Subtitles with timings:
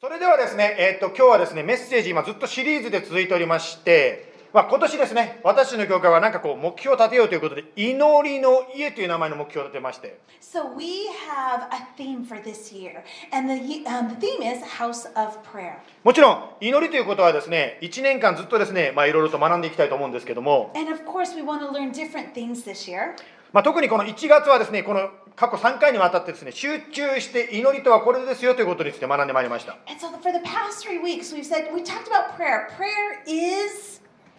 [0.00, 14.62] それではですね、えっと今日はですねメッセージ今ずっとシリーズで続いておりまして、まあ、今年ですね私の教会はなんかこう目標を立てようということで祈りの家という名前の目標を立てまして So we have a theme for this year, and the, um, the theme is
[14.62, 15.78] House of Prayer.
[16.04, 23.14] もちろん祈りということはですね1年間ずっとですねまあいろいろと学んでいきたいと思うんですけども、And of course, we want to learn different things this year.
[23.52, 29.76] まあ、特にこの1月はですね、この過去3回にわたってですね、集中して祈りとはこれですよということについて学んでまいりました。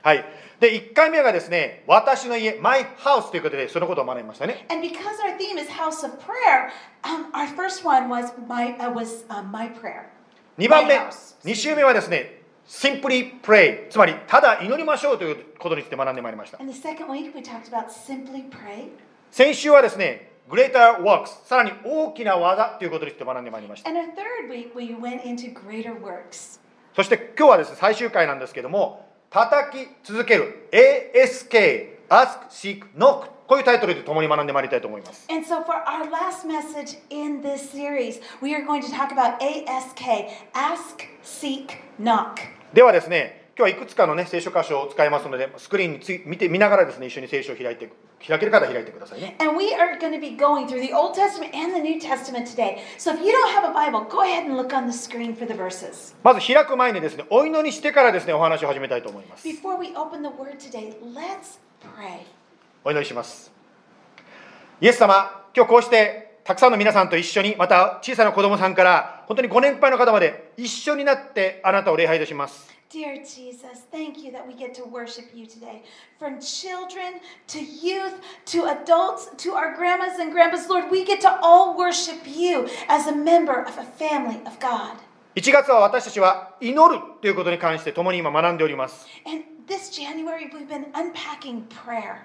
[0.02, 0.26] はい、
[0.60, 4.66] で1回目がですね、私の家、my house ということで、そのことを学びましたね。
[10.58, 12.37] 二番目、2週目はですね、
[12.68, 13.90] simply pray.
[13.90, 16.60] つまりただ祈りましょうということについて学んでまいりました。
[19.32, 23.90] 先週はですね greater works さらに大きな技ということについて学んでまいりました。
[26.96, 35.28] そして今日はですね最終回なんですけども叩き続ける ASK ask seek knock こういうタイトルで共に学んでまいりたいと思います。
[35.32, 40.28] And so for our last message in this series, we are going to talk about ASK,
[40.54, 42.57] ask, seek, knock.
[42.74, 47.90] ではですね今日はいくつかのね聖書箇所を使いますのでスクリーンについ見て見ながらですね一緒に聖書を開いて
[48.28, 52.46] 開ける方は開いてくださいね And we are going to be going through the Old Testament and the New Testament
[52.46, 52.84] today.
[53.00, 55.48] So, if you don't have a Bible, go ahead and look on the screen for
[55.48, 56.14] the verses.
[56.24, 61.60] まず開く前にですねお祈りしてからですねお話を始めたいと思います Before we open the word today, let's
[61.98, 62.26] pray.
[62.84, 63.52] お祈りします
[64.82, 75.84] イエス様今日こうしてたくさんの皆さんと一緒にまた小さな子供さんから本当にご年配の方まで一緒になってあなたを礼拝いたします Dear Jesus, thank you that we get to worship you today.
[76.18, 78.14] From children to youth
[78.46, 83.06] to adults to our grandmas and grandpas, Lord, we get to all worship you as
[83.08, 84.96] a member of a family of God.
[85.36, 92.22] 1月は私たちは祈るということに関して共に今学んでおります And this January, we've been unpacking prayer.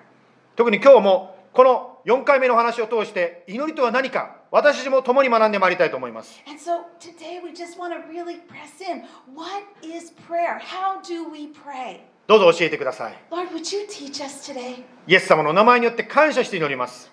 [0.54, 6.38] 特に今日もこの4回目の話を通して祈りとは何か私たちも共に学んでまいりたいと思います。
[12.26, 13.14] どうぞ教えてください。
[13.30, 13.48] Lord,
[15.06, 17.10] イエス様の名前によって感謝して祈ります。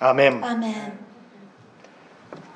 [0.00, 0.42] アメン。
[0.42, 0.56] ア。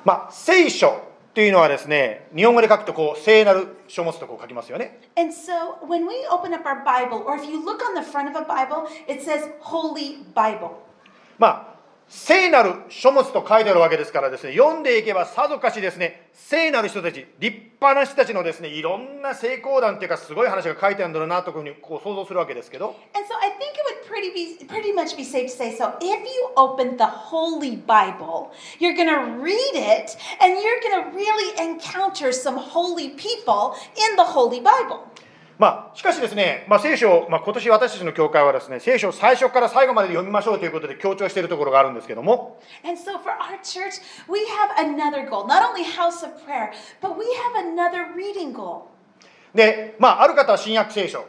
[0.07, 1.03] まあ、聖書
[1.35, 4.99] というのはですね、日本語で書くとこう聖なる書物とこう書きますよね。
[11.41, 11.71] まあ
[12.07, 25.95] 聖なる書物と書いてあるわけですからですね読んでいけばさぞかしですね聖なる人たち立派な人たちのですねいろんな成功談っていうかすごい話が書いてあるんだろうなというふうにこう想像するわけですけど And so I think it would pretty be pretty much be safe to say so.
[26.01, 28.51] If you open the Holy Bible,
[28.81, 34.17] you're going to read it and you're going to really encounter some holy people in
[34.17, 35.07] the Holy Bible.
[35.61, 45.47] まあしかしですね、まあ、聖書を、まあ、今年私たちの教会はですね聖書を最初から最後まで読みましょうということで強調しているところがあるんですけども And so for our church, we have another goal.
[45.47, 46.73] Not only house of prayer,
[47.03, 48.85] but we have another reading goal.
[49.55, 51.27] でまあある方は新約聖書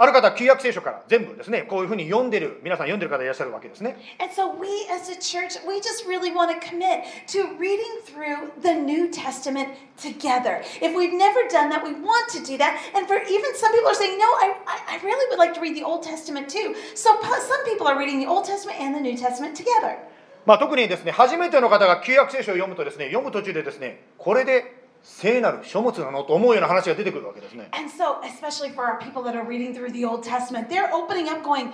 [0.00, 8.00] ある方は旧約聖書から全部ですねこういうふうに読んでる皆さん読んでる方いらっしゃるわけですね And so we as a church, we just really want to commit to reading
[8.08, 10.64] through the New Testament together.
[10.80, 12.80] If we've never done that, we want to do that.
[12.96, 15.60] And for even some people are saying, no, I, I, I really would like to
[15.60, 16.74] read the Old Testament too.
[16.94, 19.98] So some people are reading the Old Testament and the New Testament together.
[20.46, 30.92] まあ、特にですね初めての方が旧約聖書を読むとですね読む途中でですねこれで聖なる書物なのと思うような話が出てくるわけですね And so, especially for our people that are reading through the Old Testament, they're
[30.92, 31.72] opening up going,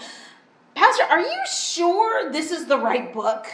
[0.74, 3.46] Pastor, are you sure this is the right book?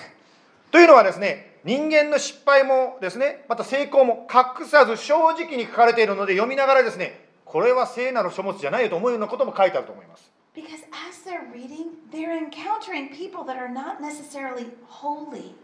[0.71, 15.55] というのはですね人間の失敗もですねまた成功も隠さず正直に書かれているので読みながらですねこれは聖なる書物じゃないよと思うようなことも書いてあると思います Because as they're reading, they're encountering people that are not necessarily holy.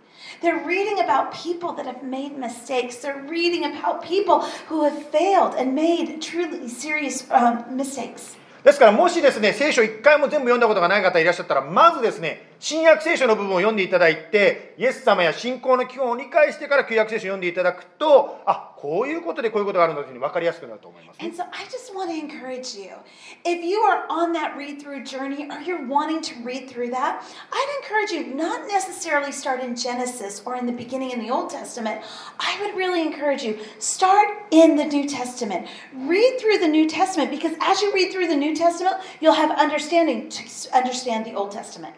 [0.42, 2.98] They're reading about people that have made mistakes.
[2.98, 8.38] They're reading about people who have failed and made truly serious um, mistakes.
[8.64, 22.96] ですからもしですね聖書一回も全部読んだことがない方いらっしゃったらまずですね 新約聖書の部分を読んでいただいてイエス様や信仰の基本を理解してから旧約聖書を読んでいただくとあこういうことでこういうことがあるんだというふうに分かりやすくなると思います、 And so I just want to encourage you.
[23.44, 27.22] If you are on that read through journey or you're wanting to read through that,
[27.52, 31.50] I'd encourage you not necessarily start in Genesis or in the beginning in the Old
[31.50, 32.02] Testament.
[32.40, 35.68] I would really encourage you start in the New Testament.
[35.94, 39.52] Read through the New Testament because as you read through the New Testament, you'll have
[39.52, 40.44] understanding to
[40.74, 41.94] understand the Old Testament.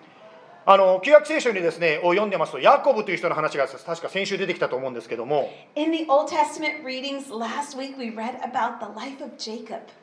[0.72, 5.50] あの旧約聖書にですね、を読んでますと、ヤコブという人の話が確か先週出てきたと思うんですけども。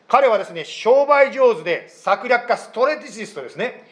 [0.09, 3.85] 彼はですね、商売上手で、策略家、ストレティジストですね。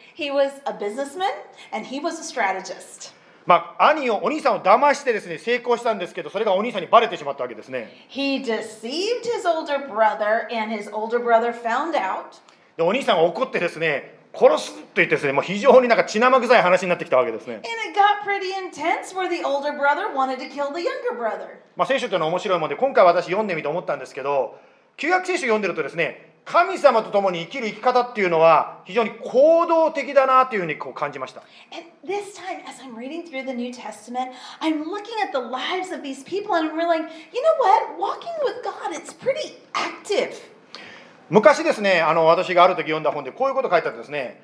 [3.46, 8.06] ま、兄をお兄さんを騙してですね成功したんですけどそれがお兄さんにバレてしまったわけですね。
[12.76, 21.60] でお兄さんが怒ってですね殺すと言ってですねもう非常になんか血生臭い話になってきたわけですね And it got pretty intense where the older brother wanted to kill the younger brother.
[21.76, 24.58] まあ聖書というのは面白いもんで今回私読んでみて思ったんですけど
[24.96, 31.42] 旧約聖書読んでるとですね神様と共に生きる生き方っていうのは非常に行動的だなというふうにこう感じました
[31.72, 34.30] And this time, as I'm reading through the New Testament,
[34.60, 37.98] I'm looking at the lives of these people and I'm realizing, you know what?
[37.98, 40.38] Walking with God, it's pretty active.
[41.30, 44.40] 昔ですねあの私がある時読んだ本でこういうこと書いてあってですね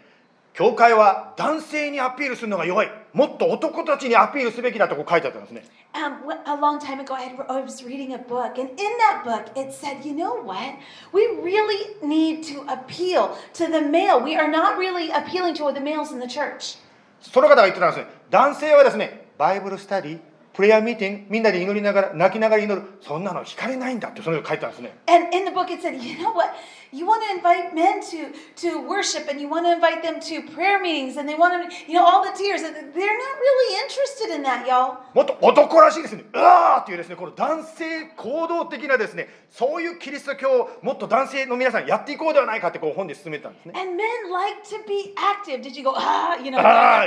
[0.54, 5.64] 教会は男性にアピールするのが弱いもっと男たちにアピールすべきだとこう書いてあったんですね
[5.94, 9.70] Um, a long time ago, I was reading a book, and in that book, it
[9.74, 10.78] said, you know what?
[11.12, 14.18] We really need to appeal to the male.
[14.18, 16.78] We are not really appealing to the males in the church.
[17.20, 20.18] その方が言ってたんですね男性はですねバイブルスタディ
[20.52, 26.52] プレイヤーミーティングみんなで祈りながら泣きながら祈るそんなの惹かれないんだってその書いてたんですね And in the book, it said, you know what?
[26.94, 28.34] You want to invite men to,
[28.68, 31.74] to worship, and you want to invite them to prayer meetings, and they want to,
[31.88, 32.60] you know, all the tears.
[32.60, 34.98] They're not really interested in that, y'all.
[35.14, 45.62] もっと男らしいですねうわーっていうですねこの男性行動的なですねそういうキリスト教をもっと男性の皆さんやっていこうではないかってこう本で進めてたんですね And men like to be active.
[45.62, 46.58] Did you go, ah, you know?
[46.60, 47.04] Ah.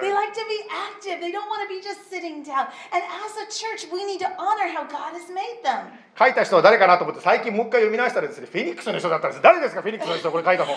[0.00, 1.20] They like to be active.
[1.20, 2.41] They don't want to be just sitting
[6.18, 9.42] 書いた人は誰かなと思って最近もう一回読み直したらですねフェニックスの人だったんです。
[9.42, 9.82] 誰ですか？
[9.82, 10.72] フェニックスの人これ書いたの。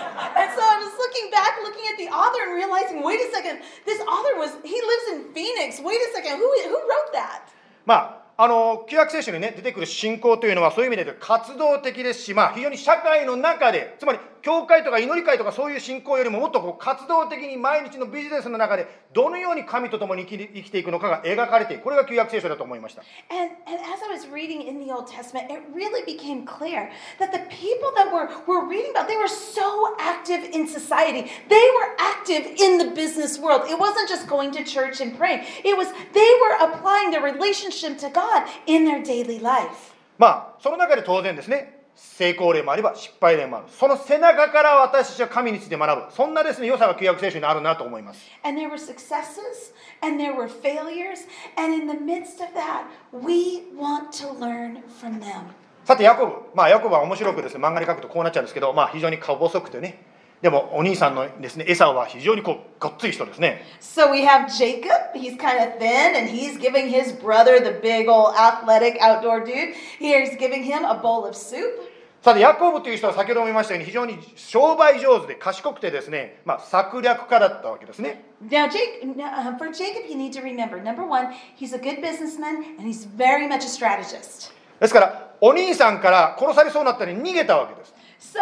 [7.85, 23.01] まああの旧約聖書にね出てくる信仰というのはそういう意味で活動的ですしまあ非常に社会の中でつまり教会とか祈り会とかそういう信仰よりももっとこう活動的に毎日のビジネスの中でどのように神と共に生き生きていくのかが描かれているこれが旧約聖書だと思いました
[23.31, 27.31] And, and as I was reading in the Old Testament, it really became clear that
[27.31, 31.25] the people that we're, we're reading about, they were so active in society.
[31.49, 33.63] They were active in the business world.
[33.67, 35.41] It wasn't just going to church and praying.
[35.63, 39.95] It was they were applying their relationship to God in their daily life.
[40.19, 51.27] まあその中で当然ですね成功例もあれば失敗例もあるその背中から私たちは神について学ぶそんなですね良さが旧約聖書にあるなと思います And there were successes and there were failures.
[51.57, 55.53] And in the midst of that, we want to learn from them.
[55.85, 65.13] さてヤコブまあヤコブは面白くですね漫画に書くとこうなっちゃうんですけどまあ非常に顔細くてねでもお兄さんのですねエサウは非常にこうごっつい人ですね So we have Jacob.
[65.15, 69.73] He's kind of thin, and he's giving his brother, the big old athletic outdoor dude,
[69.99, 71.95] he's giving him a bowl of soup.
[72.25, 82.01] さてヤコブという人は先ほども言いましたように非常に商売上手で賢くてですね、まあ、策略家だったわけですね Now, Jake, uh, for Jacob, you need to remember number one, he's a good
[82.01, 84.51] businessman, and he's very much a strategist.
[84.79, 88.39] ですからお兄さんから殺されそうになったのに逃げたわけです So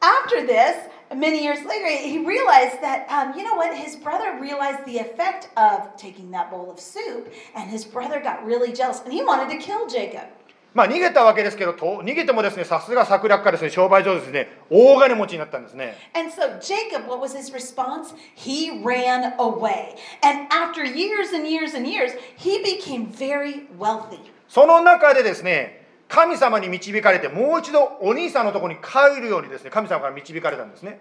[0.00, 0.74] after this,
[1.15, 5.49] many years later, he realized that, um, you know what, his brother realized the effect
[5.57, 9.49] of taking that bowl of soup, and his brother got really jealous, and he wanted
[9.53, 10.27] to kill Jacob.
[10.73, 18.13] まあ逃げたわけですけどと逃げてもですねさすが策略家ですね商売上手ですね大金持ちになったんですね And so Jacob, what was his response?
[18.35, 19.97] He ran away.
[20.23, 24.19] And after years and years and years, he became very wealthy.
[24.47, 31.00] その中でですね 神様に導かれてもう一度お兄さんのところに帰るようにですね神様から導かれたんですね。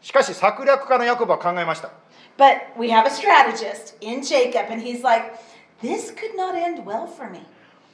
[0.00, 1.90] しかし策略家のヤコブは考えました。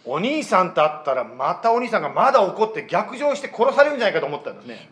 [0.07, 4.91] お兄さんだったらまたお兄さんがまだ怒って逆上して殺されるんじゃないかと思ったんですね。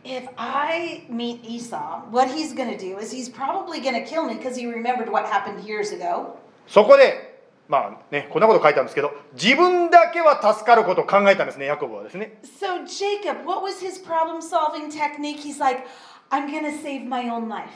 [6.66, 15.38] そこでまあねこんなこと書いたんですけど自分だけは助かることを考えたんですねヤコブはですね So, Jacob, what was his problem solving technique?
[15.40, 15.84] He's like,
[16.30, 17.70] I'm gonna save my own life.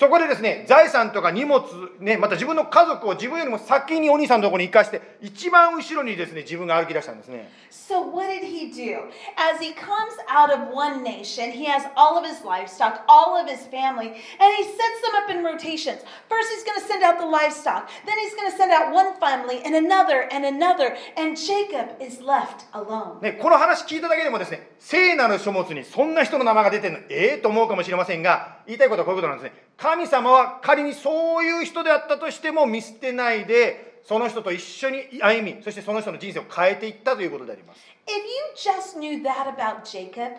[0.00, 1.60] そこでですね財産とか荷物、
[2.00, 9.10] ね、また自分の家族を自分よりも先にお兄さんのところに生かして一番後ろにですね自分が歩き出したんですね So, what did he do?
[9.36, 13.46] As he comes out of one nation, he has all of his livestock, all of
[13.46, 16.02] his family, and he sets them up in rotations.
[16.28, 19.14] First, he's going to send out the livestock, then, he's going to send out one
[19.20, 23.20] family and another and another, and Jacob is left alone.
[23.22, 40.32] ね、この話聞いただけでもですね聖なる書物にそんな人の名前が出てるのええと思うかもしれませんが言いたいことはこういうことなんですね神様は仮にそういう人であったとしても見捨てないでその人と一緒に歩みそしてその人の人生を変えていったということであります If you just knew that about Jacob,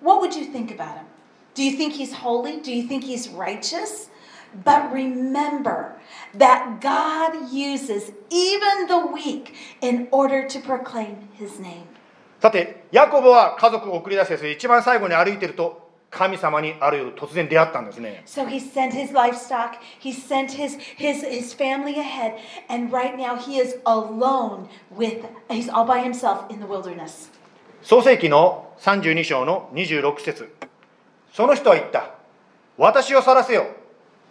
[0.00, 1.06] what would you think about him?
[1.54, 2.60] Do you think he's holy?
[2.60, 4.10] Do you think he's righteous?
[4.64, 5.98] But remember
[6.36, 11.86] that God uses even the weak in order to proclaim his name.
[12.40, 22.36] さてヤコブは家族を送り出して一番最後に歩いてると神様にある夜突然出会ったんですね So he sent his livestock, he sent his, his, his family ahead,
[22.68, 27.30] and right now he is alone with, he's all by himself in the wilderness.
[27.82, 30.52] 創世記の32章の26節
[31.32, 32.10] その人は言った
[32.76, 33.66] 私を去らせよ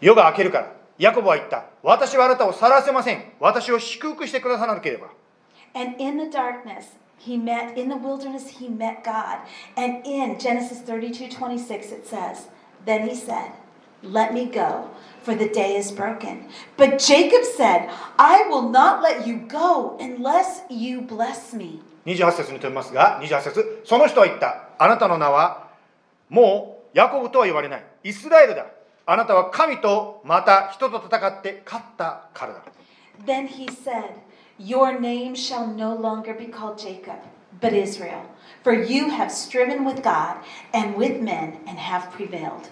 [0.01, 5.07] 夜が明けるからヤコブは言った私はあなたを去らせません私を祝福してくださらなければ
[5.73, 9.38] And in the darkness, he met, in the wilderness, he met God.
[9.76, 12.48] And in Genesis 32 26, it says,
[12.84, 13.52] Then he said,
[14.02, 14.90] Let me go,
[15.22, 16.48] for the day is broken.
[16.76, 21.80] But Jacob said, I will not let you go unless you bless me.
[22.06, 25.68] 28節に飛びますが28節その人は言ったあなたの名は
[26.28, 28.66] もうヤコブとは言われないイスラエルだ
[29.06, 32.62] あなたは神とまた人と戦って勝ったからだ
[33.24, 34.14] Then he said,
[34.58, 37.18] Your name shall no longer be called Jacob,
[37.60, 38.22] but Israel,
[38.62, 40.36] for you have striven with God
[40.72, 42.70] and with men and have prevailed.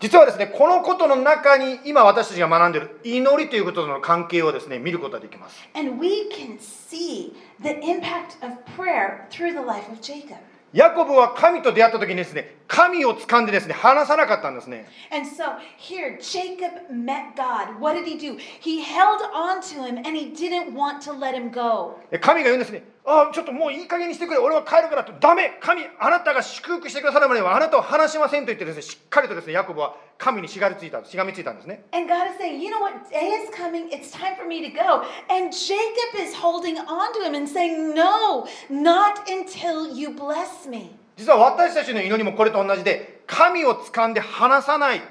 [0.00, 10.38] 実はですねこのことの中に今私たちが学んでいる祈りということとの関係をですね見ることができます And we can see the impact of prayer through the life of Jacob.
[10.73, 17.79] ヤコブは神と出会った時にですね神を掴んでですね離さなかったんですね And so here, Jacob met God.
[17.79, 18.37] What did he do?
[18.59, 21.99] He held on to him and he didn't want to let him go.
[22.09, 32.93] で神が言うんですねああちょっともういい加減にしてくれ俺は帰るからとダメ神あなたが祝福してくださるまではあなたを離しませんと言ってですねしっかりとですねヤコブは神にしがりついたしがみついたんですね And God is saying, you know what?
[33.11, 33.89] Day is coming.
[33.91, 35.03] It's time for me to go.
[35.29, 40.95] And Jacob is holding on to him and saying, no, not until you bless me.
[41.17, 45.01] 実は私たちの祈りもこれと同じで神を掴んで離さない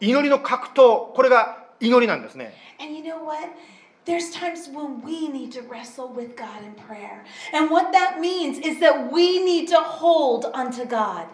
[0.00, 3.48] 祈りの格闘これが祈りなんですね And you know what?
[4.05, 7.25] There's times when we need to wrestle with God in prayer.
[7.51, 11.27] And what that means is that we need to hold onto God.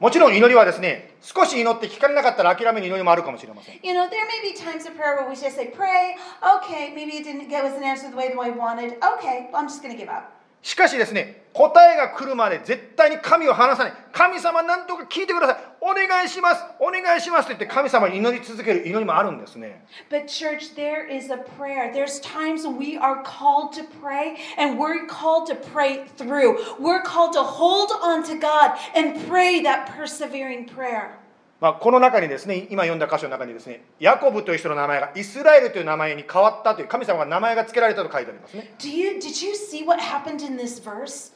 [0.00, 6.92] もちろん祈りはですね少し祈って聞かれなかったら諦める祈りもあるかもしれません You know, there may be times of prayer where we just say, pray, okay,
[6.94, 8.98] maybe it didn't get wasn't answered the way that I wanted.
[9.18, 10.30] Okay, I'm just gonna give up.
[10.62, 21.91] しかしですね 答えが来るまで絶対に神を離さない神様何とか聞いてくださいお願いしますお願いしますと言って神様に祈り続ける祈りもあるんですね But, church, there is a prayer.
[21.93, 26.57] There's times we are called to pray, and we're called to pray through.
[26.79, 31.19] We're called to hold on to God and pray that persevering prayer.
[31.59, 41.33] まあ、この中にですね今読んだ箇所の中にですねヤコブという人の名前がイスラエルという名前に変わったという神様が名前が付けられたと書いてありますね Do you did you see what happened in this verse?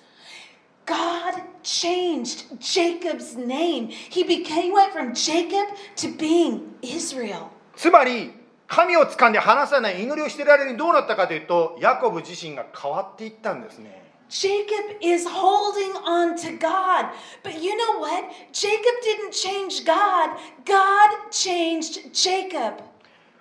[0.86, 3.88] God changed Jacob's name.
[3.90, 7.50] He became went from Jacob to being Israel.
[7.75, 8.32] つまり
[8.68, 17.12] 神を掴んで離さない祈りをしていられるにどうなったかというとヤコブ自身が変わっていったんですね Jacob is holding on to God.
[17.44, 18.32] But you know what?
[18.52, 20.32] Jacob didn't change God.
[20.66, 22.82] God changed Jacob.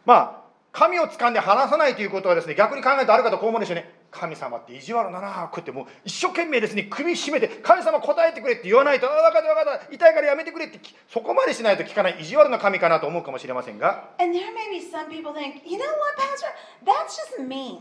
[0.05, 16.47] まあ神を掴んで離さないということはですね逆に考えるとある方こう思うんでしょうね神様って意地悪だなこうやってもう一生懸命ですね首絞めて神様答えてくれって言わないとあ分かった分かった痛いからやめてくれってきそこまでしないと聞かない意地悪な神かなと思うかもしれませんが And there may be some people think, you know what, Pastor?
[16.85, 17.79] That's just mean.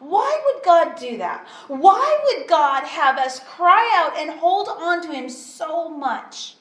[0.00, 1.44] Why would God do that?
[1.68, 6.56] Why would God have us cry out and hold on to Him so much?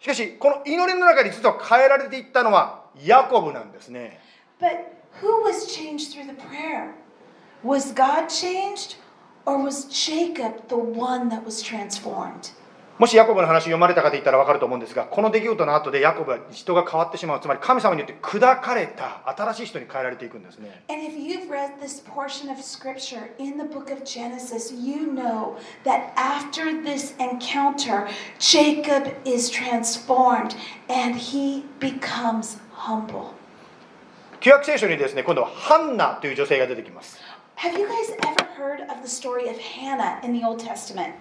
[0.00, 4.20] しかしこの祈りの中に実は変えられていったのはヤコブなんですね
[4.60, 4.86] But
[5.22, 6.90] who was changed through the prayer?
[7.64, 8.96] Was God changed
[9.44, 12.52] or was Jacob the one that was transformed?
[12.98, 25.12] もしヤコブの話読まれた方いたら分かると思うんですがこの出来事の後でヤコブは人が変わってしまうつまり神様によって砕かれた新しい人に変えられていくんですね And if you've read this portion of scripture in the book of Genesis, you
[25.12, 28.08] know that after this encounter,
[28.40, 30.56] Jacob is transformed
[30.88, 33.38] and he becomes humble.
[34.40, 37.18] 旧約聖書にですね今度はハンナという女性が出てきます
[37.57, 41.13] Have you guys ever heard of the story of Hannah in the Old Testament?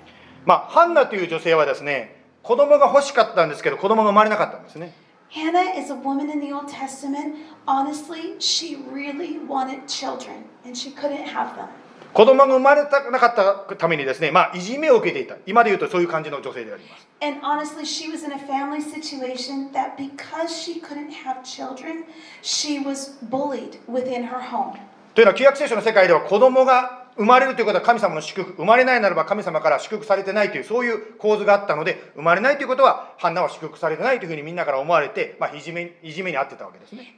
[0.44, 4.92] まあハンナという女性はですね子供が欲しかったんですけど子供が生まれなかったんですね
[5.30, 7.36] Hannah is a woman in the Old Testament.
[7.66, 11.68] Honestly, she really wanted children and she couldn't have them.
[12.12, 13.34] 子供が生まれたくなかっ
[13.68, 22.04] たためにですね、まあ、いじめを受けていた今で言うとそういう感じの女性であります And honestly, she was in a family situation that because she couldn't have children,
[22.42, 24.76] she was bullied within her home.
[25.17, 37.17] というのは旧約聖書の世界では子供が生まれるということは神様の祝福生まれないならば神様から祝福されてないというそういう構図があったので生まれないということは花は祝福されてないというふうにみんなから思われて、ま、い,じめいじめにあってたわけですね。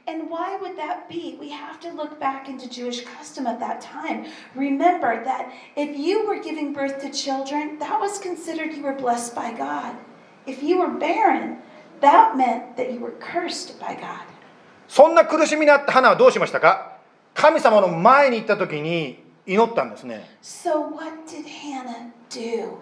[14.88, 16.89] そんな苦しみになった花はどうしましたか？
[17.40, 22.76] 神様の前に行った時に祈ったんですね So, what did Hannah do?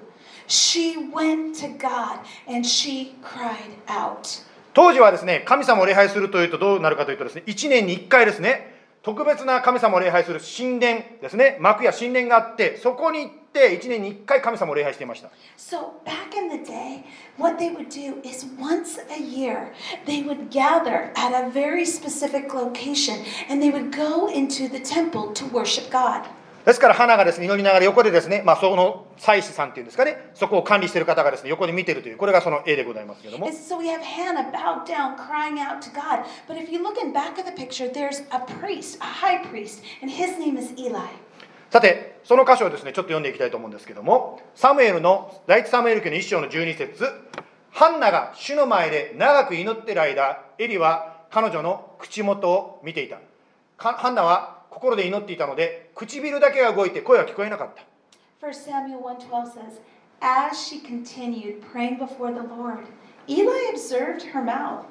[0.48, 4.44] She went to God and she cried out.
[4.74, 17.04] 当時はですね神様を礼拝するというとどうなるかというとですね1年に1回ですね特別な神様を礼拝する神殿ですね幕や神殿があってそこに行って1年に1回神様を礼拝していました So, back in the day,
[17.36, 19.72] what they would do is once a year,
[20.06, 25.32] they would gather at a very specific location and they would go into the temple
[25.32, 26.28] to worship God.
[26.64, 36.26] ですから花がですね祈りながら横でですね、まあ、その祭司さんっていうんですかねそこを管理している方がですね横で見てるというこれがその絵でございますけども so we have Hannah bowed down, crying out to God.
[36.46, 39.82] But if you look in back of the picture, there's a priest, a high priest,
[40.02, 41.08] and his name is Eli.
[41.70, 47.04] さてその箇所をですねちょっと読んでいきたいと思うんですけどもサムエルの第一サムエル記の1章の12節
[47.70, 53.18] ハンナが主の前で長く祈っている間エリは彼女の口元を見ていた
[53.76, 57.84] ハンナは心で祈っていたので唇だけが動いて声は聞こえなかった
[58.40, 59.80] 1 Samuel 1:12 says,
[60.20, 62.86] As she continued praying before the Lord,
[63.28, 64.86] Eli observed her mouth.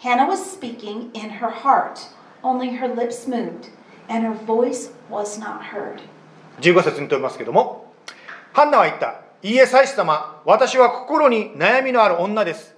[0.00, 2.08] Hannah was speaking in her heart,
[2.42, 3.70] only her lips moved,
[4.08, 6.00] and her voice was not heard.
[6.60, 7.92] 15節に飛びますけども
[8.52, 12.76] ハンナは言った「いいえ祭司様私は心に悩みのある女です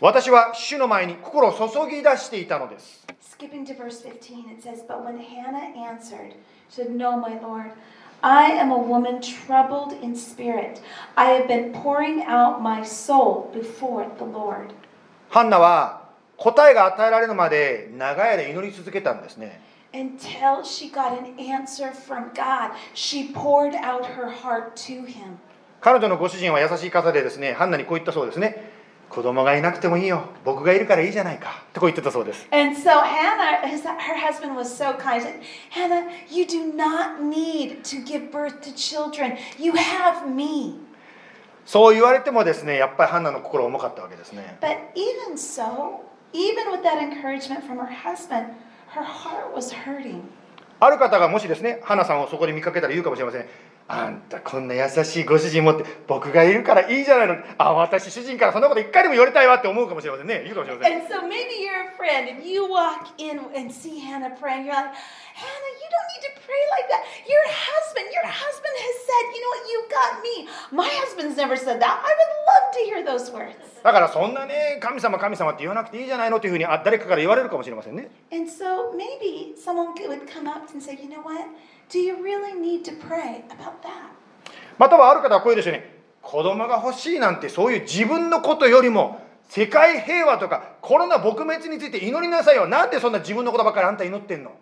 [0.00, 6.34] 私は主の前に心を注ぎ出していたのです Skipping to verse 15, it says, But when Hannah answered,
[6.68, 7.72] she said, No, my Lord,
[8.22, 10.82] I am a woman troubled in spirit.
[11.16, 14.74] I have been pouring out my soul before the Lord.
[15.30, 19.60] ハンナは答えが与えられるまで長い間祈り続けたんですね
[19.93, 25.39] Until she got an answer from God, she poured out her heart to him.
[25.79, 28.71] 彼女のご主人は優しい方でですねハンナにこう言ったそうですね
[29.07, 35.21] 子供がいなくてもいいよ僕がいるからいいじゃないかとこう言ってたそうです And so Hannah, his, her husband was so kind.
[35.21, 39.37] He said, Hannah, you do not need to give birth to children.
[39.59, 40.79] You have me.
[41.65, 46.01] そう言われてもですねやっぱりハンナの心は重かったわけですね But even so,
[46.33, 48.47] even with that encouragement from her husband,
[50.80, 53.46] ある方がもしですね花さんをそこで見かけたら言うかもしれません。
[53.92, 64.66] あんたこんな優しいご主人持って僕がいるからいいじゃないのあ私主人からそんなこと一回でも言われたいわって思うかもしれませんね言うかもしれません And so maybe you're a friend and you walk in and see Hannah praying.
[64.66, 67.02] You're like, Hannah, you don't need to pray like that.
[67.26, 70.34] Your husband, your husband has said, you know what, you've got me.
[70.70, 71.98] My husband's never said that.
[71.98, 73.58] I would love to hear those words.
[73.82, 81.46] だからそんなね神様神様って言わなくていいじゃないのというふうにあ誰かから言われるかもしれませんね And so maybe someone would come up and say, you know what?
[81.92, 84.10] Do you really need to pray about that?
[84.78, 94.52] またはある方はこういうですよね子供が欲しいなんてそういう自分のことよりも世界平和とかコロナ撲滅について祈りなさいよなんでそんな自分のことばっかりあんた祈ってんの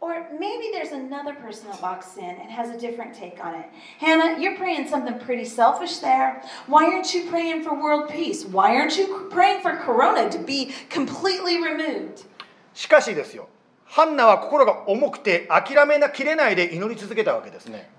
[0.00, 3.70] Or maybe there's another person that walks in and has a different take on it.
[3.98, 6.42] Hannah, you're praying something pretty selfish there.
[6.66, 8.44] Why aren't you praying for world peace?
[8.44, 12.26] Why aren't you praying for Corona to be completely removed?
[12.74, 13.48] しかしですよ
[13.94, 17.90] ハンナは心が重くて諦めなきれないで祈り続けたわけですね。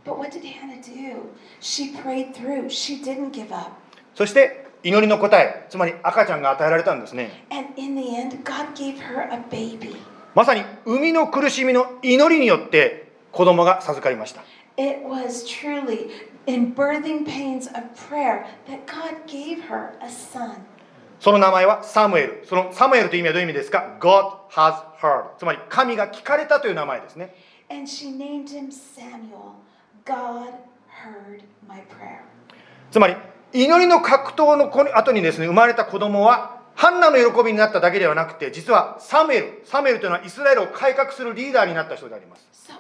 [4.13, 7.45] そして祈りの答え、つまり赤ちゃんが与えられたんですね。
[10.36, 14.43] まさに生みの苦しみの祈りによって子供が授かりました。
[21.19, 22.43] その名前はサムエル。
[22.45, 27.36] そのサムエルという意味はどういう意味ですか？God has heard つまり神が聞かれたという名前ですね。
[27.69, 29.54] And she named him Samuel.
[30.06, 30.54] God
[30.89, 32.19] heard my prayer.
[32.91, 33.15] つまり
[33.54, 39.62] 祈りの格闘の後にですね生まれた子供はハンナの喜びになっただけではなくて実はサムエル。
[39.65, 42.45] サムエルというのはイスラエルを改革するリーダーになった人であります。
[42.54, 42.73] So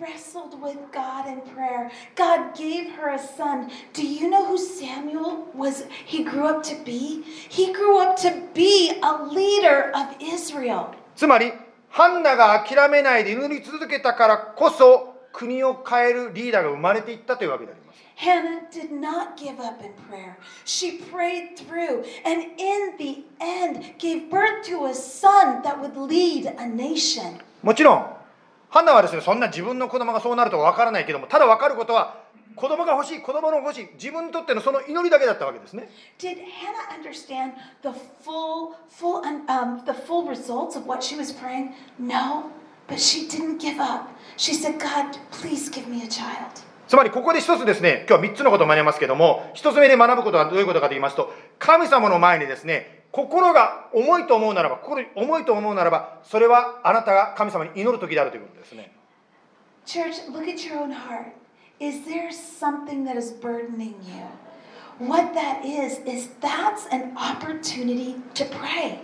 [0.00, 3.70] wrestled with God in prayer, God gave her a son.
[3.92, 5.84] Do you know who Samuel was?
[6.04, 7.22] He grew up to be?
[7.48, 10.94] He grew up to be a leader of Israel.
[11.14, 11.52] つまり
[11.88, 20.38] ハンナが諦めないで祈り続けたからこそ 国を変えるリーダーが生まれていったというわけであります Hannah did not give up in prayer.
[20.64, 26.46] She prayed through and in the end gave birth to a son that would lead
[26.58, 27.38] a nation.
[27.62, 28.06] もちろん
[28.71, 32.21] ハンナはですねそんな自分の子供がそうなるとは分からないけどもただ分かることは
[32.55, 37.53] 子供が欲しい子供の欲しい自分にとってのその祈りだけだったわけですね Did Hannah understand
[37.83, 37.89] the
[38.23, 41.73] full, full, um, the full results of what she was praying?
[41.99, 42.45] No,
[42.87, 44.07] but she didn't give up.
[44.37, 58.91] She said, "God, please give me a child." つまりここで一つですね今日は3つのことを学びますけども一つ目で学ぶことはどういうことかと言いますと神様の前にですね心が重いと思うならば心に重いと思うならばそれはあなたが神様に祈る時であるということですね
[59.85, 61.33] Church, look at your own heart.
[61.79, 64.23] Is there something that is burdening you?
[64.99, 68.99] What that is, is that's an opportunity to pray.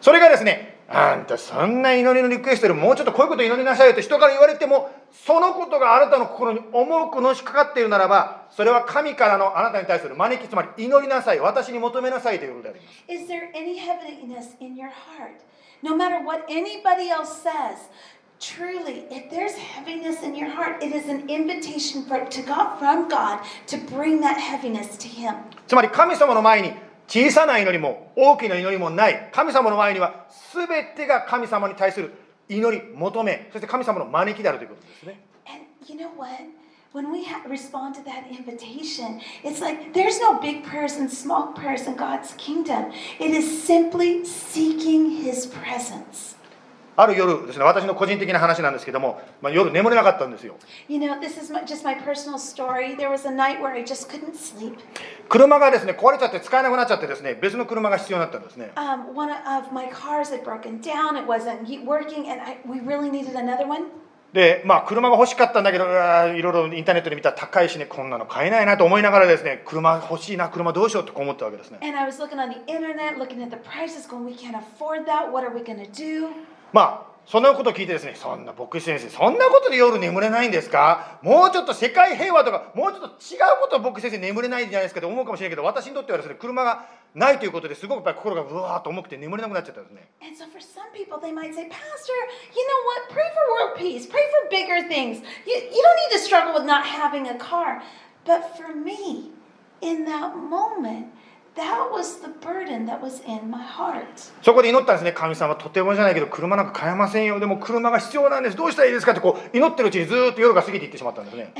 [0.00, 15.42] それがですねあんたそんな祈りのリクエストよりもうちょっとこういうこと祈りなさいよと人から言われてもそのことがあなたの心に重くのしかかっているならばそれは神からのあなたに対する招きつまり祈りなさい私に求めなさいということであります Is there any heaviness in your heart?
[15.82, 17.90] No matter what anybody else says,
[18.38, 23.08] truly, if there's heaviness in your heart, it is an invitation for, to God from
[23.08, 25.34] God to bring that heaviness to Him.
[25.66, 26.72] つまり神様の前に
[27.08, 30.66] 小さな祈りも大きな祈りもない神様の前には全
[30.96, 32.12] てが神様に対する
[32.48, 36.30] 祈り求めそして神様の招きであるということですね And you know what?
[36.92, 41.52] When we ha- respond to that invitation, it's like there's no big prayers and small
[41.52, 42.90] prayers in God's kingdom.
[43.20, 46.36] It is simply seeking His presence.
[46.96, 50.56] ある夜ですね、私の個人的な話なんですけども、まあ、夜眠れなかったんですよ。
[55.28, 58.72] 車がですね、壊れちゃって使えなくなっちゃってですね、別の車が必要になったんですね。
[64.32, 71.78] で、まあ、車が欲しかったんだけど、いろいろインターネットで見たら高いしね、こんなの買えないなと思いながらですね、車欲しいな、車どうしようと思ったわけですね。
[76.76, 86.84] まあそんなこと聞いてですねそんな牧師先生そんなことで夜眠れないんですかもうちょっと世界平和とかもうちょっと違うことを牧師先生眠れないんじゃないですかと思うかもしれないけど私にとってはですね車が
[87.14, 92.18] ないということですごくやっぱり心がうわーっと重くて眠れなくなっちゃったんですね And so for some people, they might say, Pastor,
[92.54, 93.08] you know what?
[93.08, 94.06] Pray for world peace.
[94.06, 95.24] Pray for bigger things.
[95.48, 97.80] You, you don't need to struggle with not having a car.
[98.26, 99.32] But for me,
[99.80, 101.15] in that moment,
[104.42, 109.12] そこで祈ったんですね、神様、とてもじゃないけど、車なんか買えませんよ、でも車が必要なんです、どうしたらいいですか？
[109.12, 111.52] ってこう祈ってるうちにずっと夜が過ぎていってしまったんですね。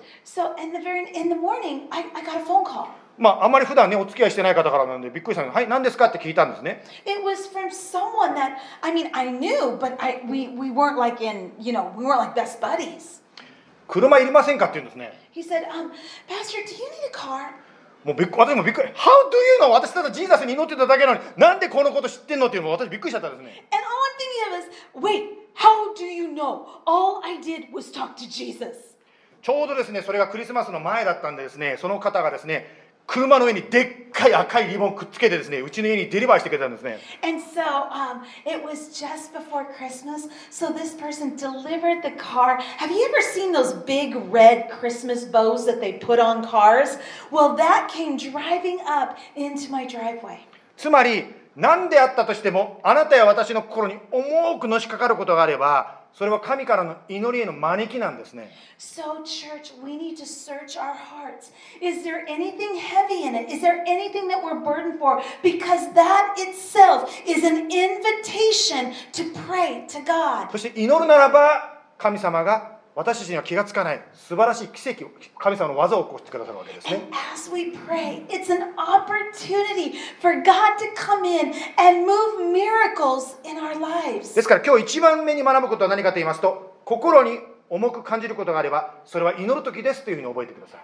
[3.20, 10.96] まああんまり普段ねお付き合いしてない方からなんでびっくりしたんで「はい何ですか?」って聞いたんですね It was from someone that I mean I knew, but I we, we weren't
[10.98, 13.20] like in you know we weren't like best buddies.
[13.86, 15.90] 車いりませんかって言うんですね He said, um,
[16.28, 17.50] Pastor, do you need a car?
[18.04, 26.64] もうびっく私もびっくり「How do you know?」私ただジーザスに祈ってただけなのになんでこのこと知ってんのっていうのも私びっくりしちゃったんですね And all I'm thinking of is, wait, how do you know?
[26.86, 28.96] All I did was talk to Jesus.
[29.42, 32.79] ちょうどですねそれがクリスマスの前だったんでですねその方がですね
[33.10, 37.00] 車の上にでっかい赤いリボンくっつけてですね、うちの家にデリバーしてくれたんですね。
[50.76, 50.88] ですね。
[50.88, 51.24] つまり、
[51.56, 61.52] 何であったとしても、あなたや私の心に重くのしかかることがあれば、それは神からの祈りへの招きなんですね So, church, we need to search our hearts.
[61.80, 63.50] Is there anything heavy in it?
[63.52, 65.22] Is there anything that we're burdened for?
[65.42, 70.50] Because that itself is an invitation to pray to God.
[70.50, 75.08] そして祈るならば神様が私たちには気がつかない素晴らしい奇跡を
[75.38, 77.08] 神様の技を起こしてくださるわけですね。
[84.34, 87.38] ですから今日一番目に学ぶことは何かと言いますと心に
[87.70, 90.82] 重く感じることがあればそれは祈る時ですというふうに覚えてください。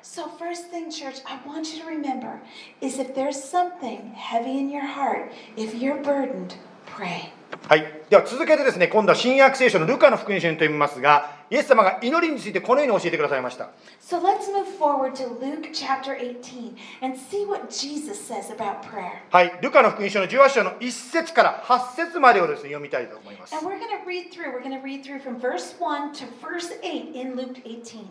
[7.69, 18.83] はい、では続けてですね今度は新約聖書のルカの福音書に飛びますがイエス様が祈りについてこのように教えてくださいました So, let's move forward to Luke chapter 18 and see what Jesus says about
[18.83, 19.23] prayer.
[19.31, 24.53] はい、ルカの福音書の18章の1節から8節までをですね読みたいと思います And we're going to read through.
[24.53, 28.07] We're going to read through from verse 1 to verse 8 in Luke 18.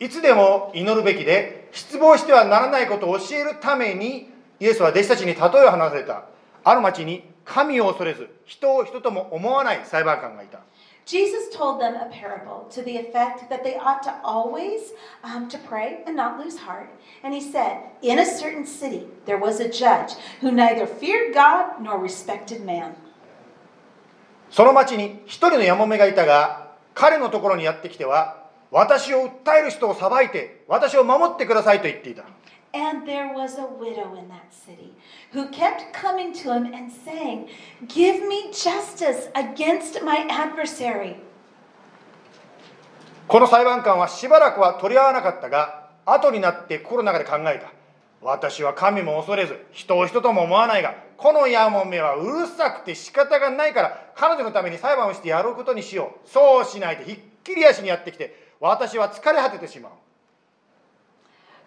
[0.00, 6.24] いつでも祈るべきで失望してはならないことを教えるためにイエスは弟子たちに例えを話された
[6.64, 10.60] ある町に神を恐れず人を人とも思わない裁判官がいた
[11.04, 14.92] Jesus told them a parable to the effect that they ought to always
[15.24, 16.90] um, to pray and not lose heart.
[17.24, 21.82] And he said, In a certain city there was a judge who neither feared God
[21.82, 22.94] nor respected man.
[24.50, 32.24] その町に一人のやもめがいたが彼のところにやってきては私を訴える人を裁いて私を守ってくださいと言っていた
[32.74, 34.92] And there was a widow in that city
[35.32, 37.50] who kept coming to him and saying,
[37.86, 41.16] Give me justice against my adversary.
[43.28, 47.72] この裁判官はしばらくは取り合わなかったが後になって心の中で考えた。
[48.22, 56.28] 私は神も恐れず人を人とも思わないがこのやもめはうるさくて仕方がないから彼女のために裁判をしてやることにしよう。
[56.28, 59.92] そうしないとひっきり足にやってきて私は疲れ果ててしまう。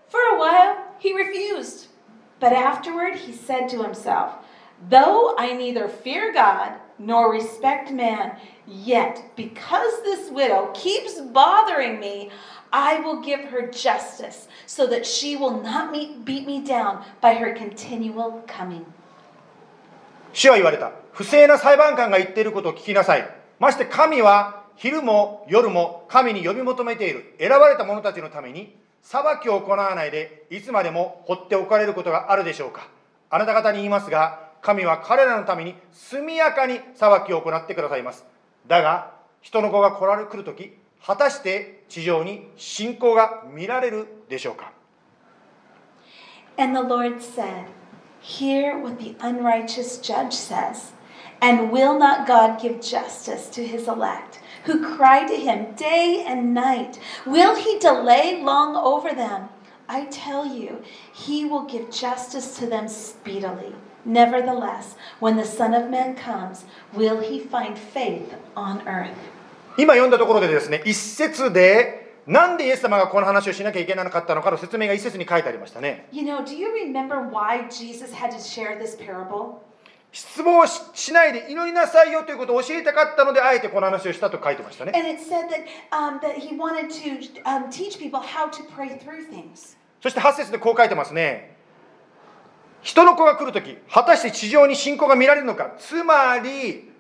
[0.09, 1.89] For a while he refused,
[2.41, 4.33] but afterward he said to himself,
[4.89, 12.31] Though I neither fear God nor respect man, yet because this widow keeps bothering me,
[12.73, 17.35] I will give her justice so that she will not meet, beat me down by
[17.35, 18.87] her continual coming.
[20.33, 32.88] 主は言われた不正な裁判官が言っていることを聞きなさいまして神は昼も夜も神に呼び求めている選ばれた者たちのために 裁きを行わないでいつまでも放っておかれることがあるでしょうか。
[33.30, 38.26] あなた方に言いますが神は彼らのために速やかに裁きを行ってくださいます。
[38.66, 40.74] だが人の子が来られ来る時
[41.06, 44.72] 果たして地上に信仰が見られるでしょうか。
[46.58, 47.68] And the Lord said,
[48.22, 50.94] Hear what the unrighteous judge says.
[51.42, 56.55] And will not God give justice to his elect, who cry to him day and
[56.55, 56.99] night?
[57.27, 59.49] Will he delay long over them?
[59.89, 63.75] I tell you, he will give justice to them speedily.
[64.05, 69.17] Nevertheless, when the Son of Man comes, will he find faith on earth?
[69.77, 79.61] 今読んだところでですね一節でなんでイエス様がこの話をしなきゃいけなかったのかの説明が一節に書いてありましたね You know, do you remember why Jesus had to share this parable?
[80.16, 84.94] 失望ししないで祈りなさいよということを教えたかったのであえてこの話をしたと書いてましたね。
[84.96, 89.30] And it said that, um, that he wanted to um, teach people how to pray through
[89.30, 89.76] things.
[90.02, 91.58] そして8節でこう書いてますね。
[92.82, 95.76] 人の子が来るとき果たして地上に信仰が見られるのか。
[95.78, 96.95] つまり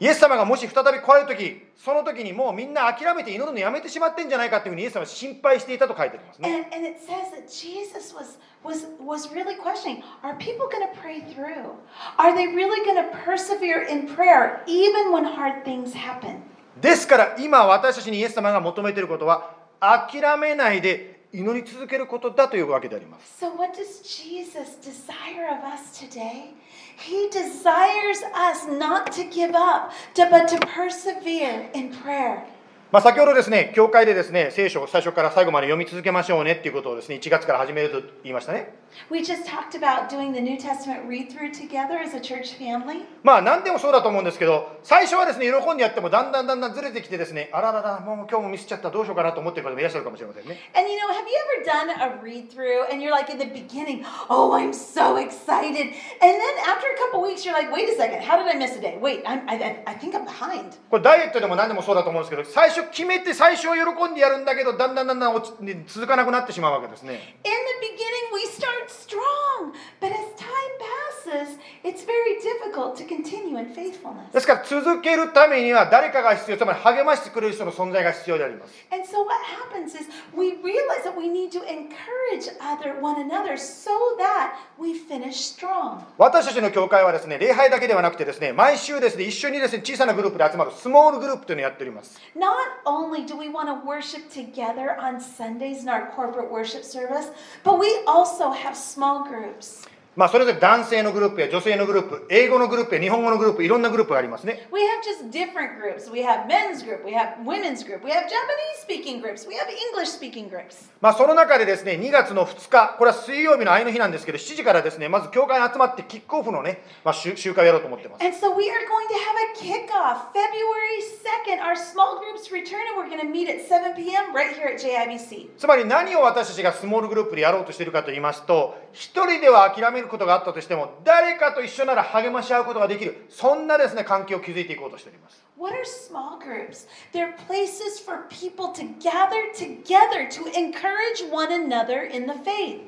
[0.00, 10.86] イエス様がもし再び来られるときその時にもうみんな諦めて祈るのやめてしまってんじゃないかというふうにイエス様は心配していたと書いてありますね And, and it says that Jesus was, was, was really questioning are people going
[10.86, 11.74] to pray through?
[12.16, 16.42] Are they really going to persevere in prayer even when hard things happen?
[16.80, 26.53] ですから今私たちにイエス様が求めていることは諦めないで祈り続けることだというわけであります So, what does Jesus desire of us today?
[26.97, 32.45] He desires us not to give up, to, but to persevere in prayer.
[32.90, 38.72] まあ、先ほどですね教会でですね聖書を最初から最後まで読み続けましょうねっていうことをですね1月から始めると言いましたね
[39.10, 43.04] We just talked about doing the New Testament read through together as a church family.
[43.22, 53.38] まあ何でもそうだと思うんですけど最初はですね喜んでやってもだんだんだんだんずれてきてですねあらららもう今日もミスっちゃったどうしようかなと思ってる方もいらっしゃるかもしれませんね And you know, have you ever done a read through and you're like in
[53.38, 55.92] the beginning, oh, I'm so excited.
[56.24, 58.74] And then after a couple weeks, you're like, wait a second, how did I miss
[58.76, 58.96] a day?
[58.98, 60.72] Wait, I'm, I, I- I think I'm behind.
[60.90, 65.54] これダイエットでも何でもそうだと思うんですけど最初決めて最初は喜んでやるんだけどだんだんだんだん落ち
[65.86, 73.58] 続かなくなってしまうわけですね In the beginning, we start strong, but as time passes, it's very difficult to continue
[73.58, 74.40] in で faithfulness.
[74.40, 83.20] すから続けるためには誰かが必要つまり励ましてくれる人の存在が必要であります And so what happens is we realize that we need to encourage other one
[83.20, 86.02] another so that we finish strong.
[86.18, 92.48] 私たちの教会はですね礼拝だけではなくてですね毎週ですね一緒にですね小さなグループで集まるスモールグループというのをやっております Not
[92.86, 97.28] only do we want to worship together on Sundays in our corporate worship service,
[97.64, 99.86] but we also have small groups.
[100.18, 106.10] まあそれぞれ男性のグループや女性のグループ英語のグループや日本語のグループいろんなグループがありますね We have just different groups.
[106.10, 109.70] We have men's group, we have women's group, we have Japanese speaking groups, we have
[109.70, 110.90] English speaking groups.
[111.00, 121.62] まあその中でですね2月の2日これは水曜日の愛の日なんですけど7時からですねまず教会に集まってキックオフのね、まあ、集集会をやろうと思ってます And so we are going to have a kickoff February 2nd.
[121.62, 124.34] Our small groups return and we're going to meet at 7 p.m.
[124.34, 125.50] right here at JIBC.
[125.56, 136.86] つまり何を私たちがスモールグループでやろうとしているかと言いますと一人では諦めるることがあったとしても誰かと一緒なら励まし合うことができるそんなですね関係を築いていこうとしております What are small groups?
[137.12, 142.80] They're places for people to gather together to encourage one another in the faith.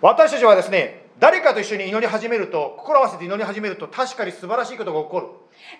[0.00, 5.26] 私たちはですね誰かと一緒に祈り始めると心合わせて祈り始めると確かに素晴らしいことが起こる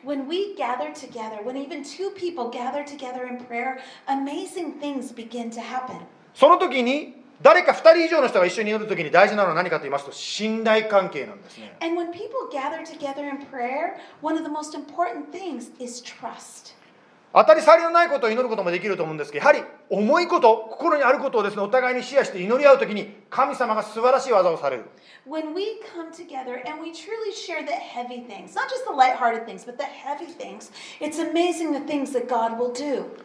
[0.05, 3.79] When we gather together, when even two people gather together in prayer,
[4.09, 5.99] amazing things begin to happen.
[6.35, 16.03] その時に誰か2人以上の人が一緒に祈るときに大事なのは何かと言いますと信頼関係なんですね And when people gather together in prayer, one of the most important things is
[16.03, 16.78] trust.
[17.33, 24.85] 当たり障りのないことを祈ることもできると思うんですけどやはり重いこと心にあることをですねお互いにシェアして祈り合うときに神様が素晴らしい技をされる。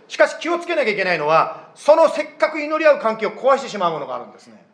[0.08, 4.66] しかし気をつけなきゃいけないのはそのせっかく祈り合う関係を壊してしまうものがあるんですね。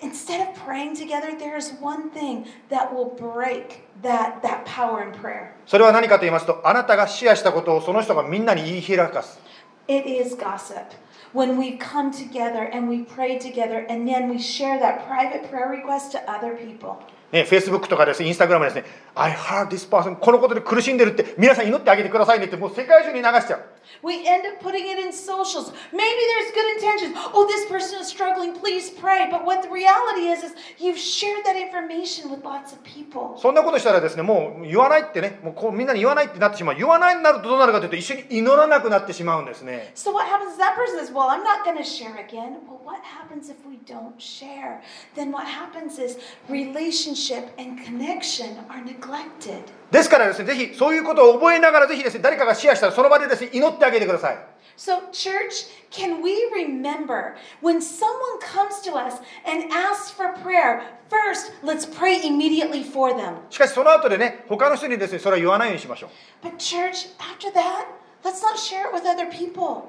[0.00, 5.12] Instead of praying together, there is one thing that will break that, that power in
[5.12, 5.54] prayer.
[5.66, 9.40] それは何かと言いますとあなたがシェアしたことをその人がみんなに言い開かす
[9.88, 10.86] It is gossip.
[11.34, 15.68] When we come together and we pray together and then we share that private prayer
[15.68, 16.96] request to other people.
[17.32, 23.60] ね、Facebook とかですね、Instagram ですね、I heard this person このことで苦しんでるって皆さん祈ってあげてくださいねってもう世界中に流しちゃう。
[24.02, 25.72] We end up putting it in socials.
[25.92, 27.16] Maybe there's good intentions.
[27.32, 28.52] Oh, this person is struggling.
[28.52, 29.28] Please pray.
[29.30, 33.36] But what the reality is, is you've shared that information with lots of people.
[33.38, 36.76] そんなことしたらですね、もう言わないってね、もうこうみんなに言わないってなってしまう。
[36.76, 39.92] 言わないになるとどうなるかというと一緒に祈らなくなってしまうんですね。
[39.94, 42.58] So what happens is that person says, Well, I'm not going to share again.
[42.68, 44.82] Well, what happens if we don't share?
[45.16, 49.64] Then what happens is relationship and connection are neglected.
[49.93, 54.37] ですからですね、ぜひそういうことを覚えながらぜひですね、誰かがシェアしたらその場でですね、祈ってあげてください。
[54.75, 61.85] So, church, can we remember when someone comes to us and asks for prayer, first, let's
[61.85, 63.35] pray immediately for them.
[63.51, 66.07] しかしその後でね、他の人にですね、それは言わないようにしましょ
[66.43, 66.47] う。
[66.47, 67.85] But, church, after that,
[68.23, 69.83] let's not share it with other people.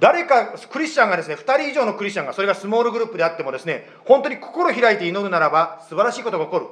[0.00, 6.66] 誰かクリスチャンがですね、2人以上のクリスチャンが、それがスモールグループであってもですね、本当に心開いて祈るならば素晴らしいことが起こる。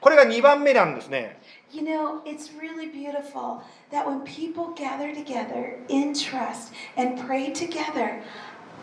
[0.00, 1.39] これが2番目なんですね。
[1.71, 8.21] You know, it's really beautiful that when people gather together in trust and pray together,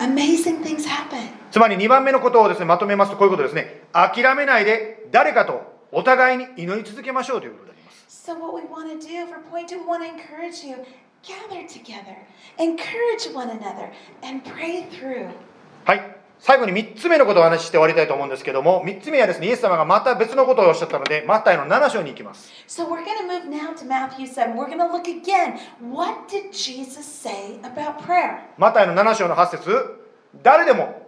[0.00, 1.30] amazing things happen.
[1.50, 3.82] つまり2番目のことをですね、まとめますとこういうことですね。
[3.92, 8.30] 諦めないで誰かとお互いに祈り続けましょうということであります。
[8.30, 10.76] So, what we want to do for point two, we want to encourage you
[11.22, 12.16] gather together,
[12.58, 13.90] encourage one another,
[14.22, 15.28] and pray through.
[15.84, 16.15] はい。
[16.39, 22.51] 最後に3つ目のことをお話しして終わりたいと思うんですけども、3つ目はですね、イエス様がまた別のことをおっしゃったので、マタイの7章に行きます。
[22.67, 24.53] So, we're going to move now to Matthew 7.
[24.55, 25.57] We're going to look again.
[25.81, 28.37] What did Jesus say about prayer?
[28.57, 29.99] マタイの7章の8節
[30.43, 31.07] 誰でも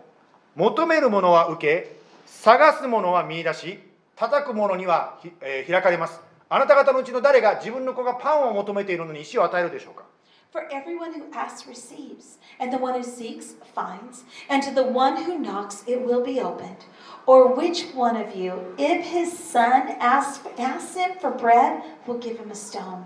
[0.56, 3.80] 求めるものは受け探すものは見出し
[4.16, 10.04] 叩く者にはひ、えー開かれますあなた方のうちの誰が自分の子がパンを求めているのに石を与えるでしょうか？
[10.52, 15.38] For everyone who asks receives, and the one who seeks finds, and to the one who
[15.38, 16.86] knocks it will be opened.
[17.28, 22.40] Or which one of you, if his son asks, asks him for bread, will give
[22.40, 23.06] him a stone?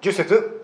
[0.00, 0.60] 10節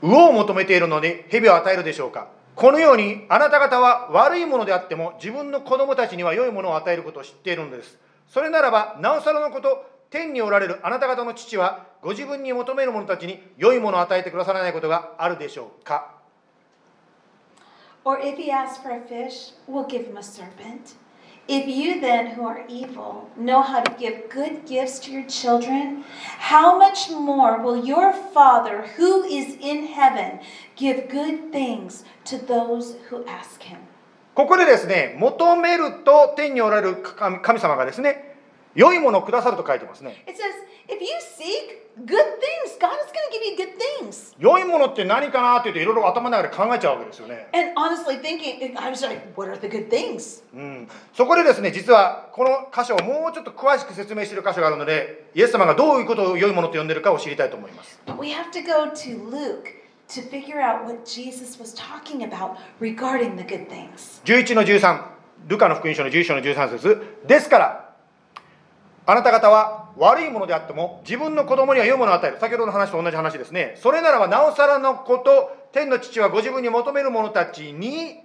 [0.00, 16.14] 魚を求めているのに蛇を与えるでしょうかこのようにあなた方は悪いものであっても自分の子供たちには良いものを与えることを知っているのですそれならばなおさらのこと天におられるあなた方の父はご自分に求める者たちに良いものを与えてくださらないことがあるでしょうか
[18.04, 20.94] Or if he asks for a fish, we'll give him a serpent.
[21.48, 26.04] If you then, who are evil, know how to give good gifts to your children,
[26.38, 30.40] how much more will your Father, who is in heaven,
[30.76, 33.78] give good things to those who ask him?
[34.34, 38.35] ここでですね求めると天におられる神神様がですね
[38.76, 40.52] 良いものをくださると書いてますね It says,
[40.86, 43.72] if you seek good things, God is going to give you good
[44.04, 44.34] things.
[44.38, 50.44] 良いものって何かなって言っていろいろ頭の中で考えちゃうわけですよね And honestly, thinking, I was like, what are the good things?
[50.54, 62.22] うん、そこでですね実はこの箇所をもうちょっと詳しく説明している箇所があるのでイエス様がどういうことを良いものと呼んでいるかを知りたいと思います But we have to go to Luke to figure out what Jesus was talking
[62.22, 64.22] about regarding the good things.
[64.24, 65.16] 11の13
[65.48, 67.85] ルカの福音書の11章の13節ですから
[69.06, 78.20] あなた方は悪いものであっても自分の子供には良いものを与える先ほどの話と同じ話ですねそれならばなおさらのこと天の父はご自分に求める者たちに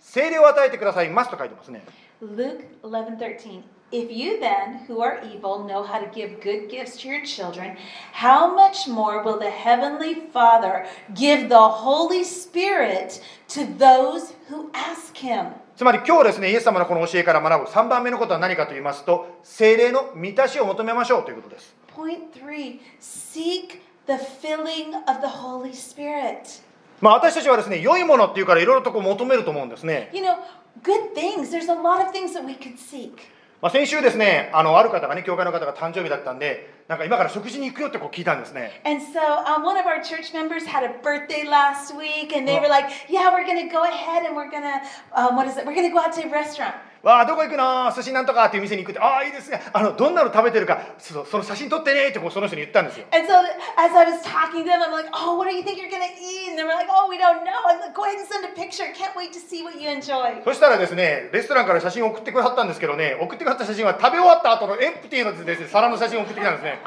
[0.00, 1.84] 聖霊を与えてくださいますと書いてますね
[2.22, 3.62] Luke 11:13
[3.92, 7.76] If you then, who are evil, know how to give good gifts to your children,
[8.12, 15.14] how much more will the heavenly Father give the Holy Spirit to those who ask
[15.18, 15.56] him?
[15.74, 26.62] つつまり今日ですねイエス様のこの教えから学ぶ3番目のことは何かと言いますと精霊の満たしを求めましょうということです Point three seek the filling of the Holy Spirit.
[27.00, 30.36] まあ私たちはですね良いものっていうからいろいろとこう求めると思うんですね You know,
[30.82, 33.12] good things, there's a lot of things that we could seek.
[33.60, 42.47] まあ、先週ですねあのある方がね教会の方が誕生日だったんでなんか今から食事に行くよってこう聞いたんですね And so um, one of our church members had a birthday last week, and
[42.47, 44.81] they were like, "Yeah, we're gonna go ahead and we're gonna
[45.13, 45.65] um, what is it?
[45.65, 47.90] We're gonna go out to a restaurant." わあどこ行くの？
[47.94, 53.34] 寿司なんとかっていう店に行くってああいいですねあのどんなの食べてるかそその写真撮ってねってこうその人に言ったんですよ And so
[53.76, 56.06] as I was talking to them, I'm like, "Oh, what do you think you're gonna
[56.14, 58.46] eat?" And they were like, "Oh, we don't know." I'm like, "Go ahead and send
[58.46, 58.86] a picture.
[58.94, 66.78] Can't wait to see what you enjoy." そしたらですねレストランから写真を送ってくださったんですけどね送ってくださった写真は食べ終わった後のエンプティーのですね皿の写真を送ってきたんですね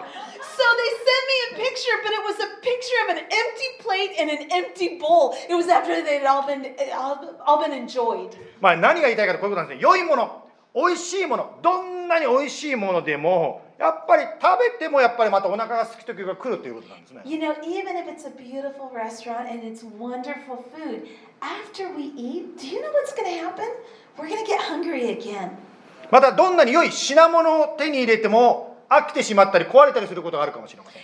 [0.56, 4.12] So they sent me a picture, but it was a picture of an empty plate
[4.20, 5.36] and an empty bowl.
[5.50, 6.64] It was after they had all been
[6.96, 8.32] all, all been enjoyed.
[8.62, 10.44] まあ何が言いたいかとこういうことなんですね良いもの
[10.74, 21.08] 美味しいものどんなに美味しいものでもやっぱり食べてもやっぱりまたお腹が空く時が来るということなんですね You know, even if it's a beautiful restaurant and it's wonderful food,
[21.42, 23.66] after we eat, do you know what's going to happen?
[24.18, 25.52] We're going to get hungry again.
[26.12, 31.02] またどんなに良い品物を手に入れても飽きてしまったり壊れたりすることがあるかもしれません。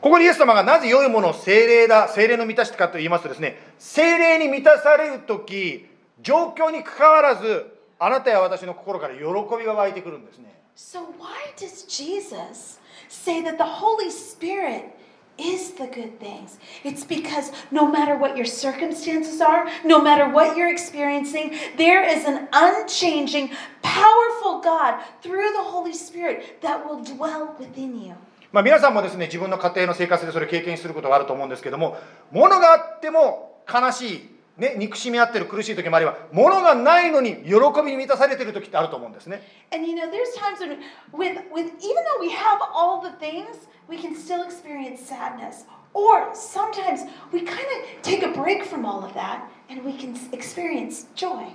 [0.00, 5.86] ここにイエス様がなぜ良いものを精霊だ、精霊の満たしかと言いますとですね、精霊に満たされる時、
[6.22, 9.22] 状況にかかわらず、あなたや私の心から喜
[9.58, 10.54] びが湧いてくるんですね。
[15.39, 16.57] is the good things?
[16.83, 22.25] It's because no matter what your circumstances are, no matter what you're experiencing, there is
[22.25, 28.15] an unchanging, powerful God through the Holy Spirit that will dwell within you.
[28.51, 31.97] まあ、皆さんもですね自分の家庭の生活でそれを経験することがあると思うんですけども
[32.31, 34.29] 物があっても悲しい、
[34.60, 39.42] ね、憎しみ合ってる苦しい時もあれば物がないのに喜びに満たされてる時ってあると思うんですね
[39.72, 40.78] And you know, there's times when,
[41.12, 45.64] with, with even though we have all the things, we can still experience sadness.
[45.94, 47.00] Or sometimes
[47.32, 51.46] we kind of take a break from all of that and we can experience joy.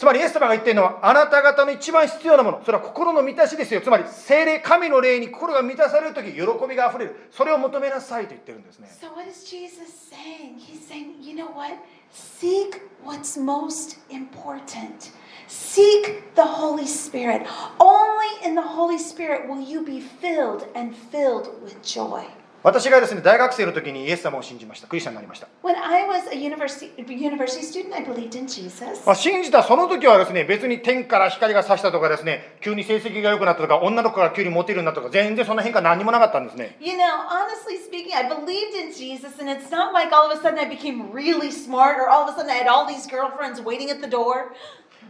[0.00, 10.58] つまりイエス様が言っているのはあなた方の一番必要なものそれは心の満たしですよつまり精霊神の霊に心が満たされる時喜びがあふれるそれを求めなさいと言ってるんですね So, what is Jesus saying?
[10.58, 11.76] He's saying, you know what?
[12.10, 15.10] Seek what's most important.
[15.48, 17.46] Seek the Holy Spirit.
[17.78, 22.24] Only in the Holy Spirit will you be filled and filled with joy.
[22.62, 29.06] 私がですね大学生の時にイエス様を信じましたクリスチャンになりました When I was a university, university student, I believed in Jesus.
[29.06, 40.38] まあ、信じたその時はですね別に天から光が差したとかですね急に成績が良くなったとか女の子が急にモテるようになったとか全然そんな変化何にもなかったんですね You know, honestly speaking, I believed in Jesus, and it's not like all of
[40.38, 43.06] a sudden I became really smart or all of a sudden I had all these
[43.08, 44.52] girlfriends waiting at the door.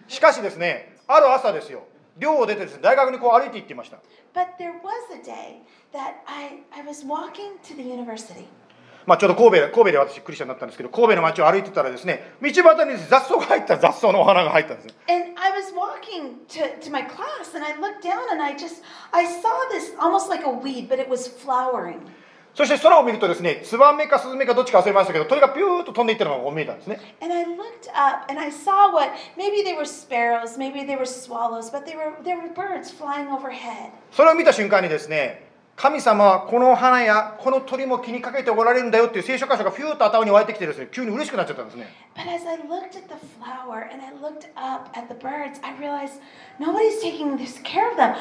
[0.07, 1.83] しかしですねある朝ですよ
[2.21, 3.97] 寮を出てですね大学にこう歩いて行っていました
[4.33, 5.63] But there was a day
[5.93, 8.47] that I, I was walking to the university.
[9.07, 18.53] まあ、ちょうど神戸神戸で私クリスチャンになったんですけど神戸の街を歩いてたらですね道端に雑草が入った雑草のお花が入ったんですね And I was walking to, to my class and I looked down and I
[18.53, 22.01] just I saw this almost like a weed, but it was flowering.
[22.55, 30.97] そして空を見るとですねツバメかスズメかどっちか忘れましたけど鳥がピューッと飛んでいってるのが見えたんですね And I looked up and I saw what maybe they were sparrows, maybe they
[30.97, 33.91] were swallows, but they were they were birds flying overhead.
[34.13, 45.59] それを見た瞬間にですね神様はこの花やこの鳥も気にかけておられるんだよっていう聖書箇所がフューッと頭に湧いてきてですね急に嬉しくなっちゃったんですね But as I looked at the flower and I looked up at the birds,
[45.63, 46.21] I realized
[46.59, 48.15] nobody's taking this care of them.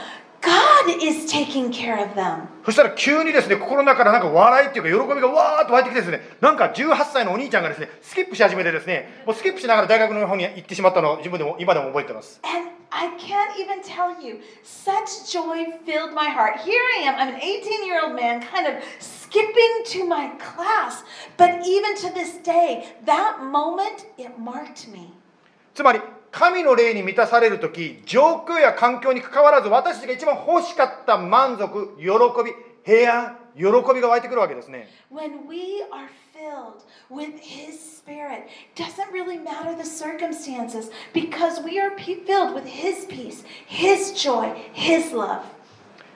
[0.85, 2.47] God is taking care of them.
[2.63, 16.59] そしたら急にですね心の中からなんか笑いっていうか喜びがわーっと湧いてきてですねなんか18歳のお兄ちゃんがですねスキップし始めてですねもうスキップしながら大学の方に行ってしまったのを自分でも今でも覚えてます And I can't even tell you, such joy filled my heart.
[16.61, 21.03] Here I am, I'm an 18 year old man, kind of skipping to my class.
[21.37, 25.13] But even to this day, that moment, it marked me.
[25.75, 26.01] つまり
[26.31, 32.05] 神の霊に満たされる時状況や環境にかかわらず私たちが一番欲しかった満足喜
[32.43, 32.51] び
[32.83, 33.63] 平安喜
[33.93, 41.91] びが湧いてくるわけですね When we are filled with His Spirit, doesn't really matter the circumstances because we are
[41.97, 45.41] filled with His peace, His joy, His love.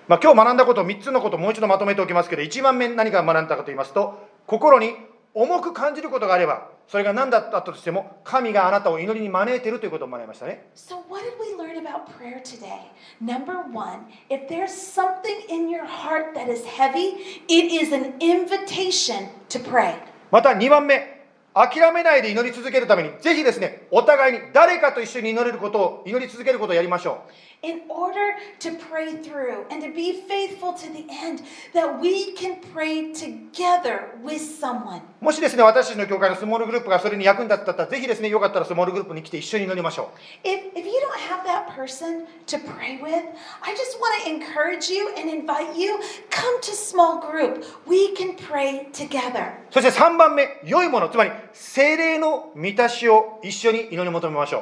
[0.07, 4.95] まあ、今日学んだこと3つのことをもう一度まとめておきますけど1番目何が学んだかと言いますと心に
[5.35, 12.91] 重く感じることがあればそれが何だったとしても神があなたを祈りに招いているということを学びましたね So, what did we learn about prayer today?
[13.19, 17.15] Number one, if there's something in your heart that is heavy,
[17.47, 19.95] it is an invitation to pray.
[20.29, 21.12] また2番目
[21.53, 27.23] 諦めないで祈り続けるためにぜひですねお互いに誰かと一緒に祈れることを祈り続けることをやりましょ
[27.65, 31.43] In order to pray through and to be faithful to the end,
[31.73, 34.99] that we can pray together with someone.
[35.21, 40.11] うもしですね私たちの教会のスモールグループがそれに役に立ったらぜひですねよかったらスモールグループに来て一緒に祈りましょ
[40.43, 43.23] If, if you don't have that person to pray with,
[43.61, 45.97] I just want to encourage you and invite you
[46.31, 47.63] come to small group.
[47.87, 49.53] We can pray together.
[49.69, 54.61] うそして3番目良いものつまり精霊の満たしを一緒に祈り求めましょう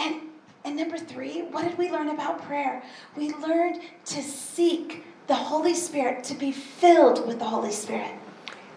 [0.00, 0.32] And
[0.64, 2.82] and number three, what did we learn about prayer?
[3.16, 8.14] We learned to seek the Holy Spirit, to be filled with the Holy Spirit.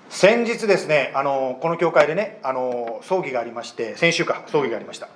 [0.10, 5.10] 先日ですねあのこの教会でねあの葬儀がありまして先週か葬儀がありました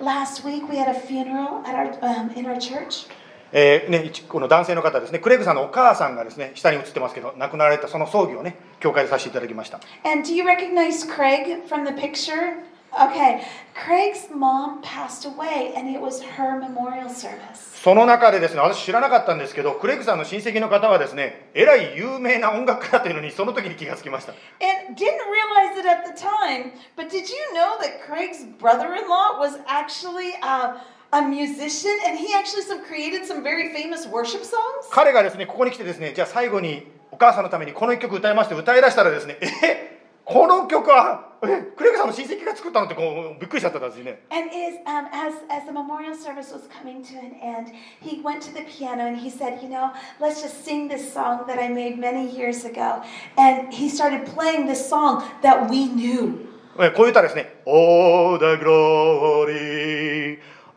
[0.00, 3.06] Last week we had a funeral at our um, in our church.
[3.52, 12.64] えーね、一この男性の方ですねクレグさんのお母さんがですね下に映ってますけど亡くなられたその葬儀をね教会でさせていただきました And do you recognize Craig from the picture?
[12.96, 17.74] Okay, Craig's mom passed away, and it was her memorial service.
[17.82, 24.32] その中でですね私知らなかったんですけどクレグさんの親戚の方はですねえらい有名な音楽家だというのにその時に気がつきました
[24.62, 29.58] And didn't realize it at the time, but did you know that Craig's brother-in-law was
[29.66, 30.78] actually uh,
[31.13, 34.89] a musician, and he actually some created some very famous worship songs?
[34.91, 39.89] 彼がですねここに来てですねじゃあ最後にお母さんのためにこの一曲歌いますって歌い出したらですねえ
[40.23, 48.41] この曲はえクレグさんの親戚が作ったのってこうびっくりしちゃったんですね And is um, as as the memorial service was coming to an end, he went
[48.43, 51.69] to the piano and he said, "You know, let's just sing this song that I
[51.69, 53.01] made many years ago."
[53.37, 56.47] And he started playing this song that we knew.
[56.79, 57.61] えこういう歌ですね。
[57.65, 59.72] All the glory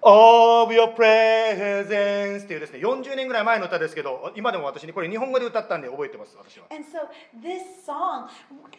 [0.10, 6.68] of your presence っていうですね、40年ぐらい前の歌ですけど、今でも私にこれ日本語で歌ったんで覚えてます、私は。
[6.72, 7.10] And so
[7.44, 8.30] this song,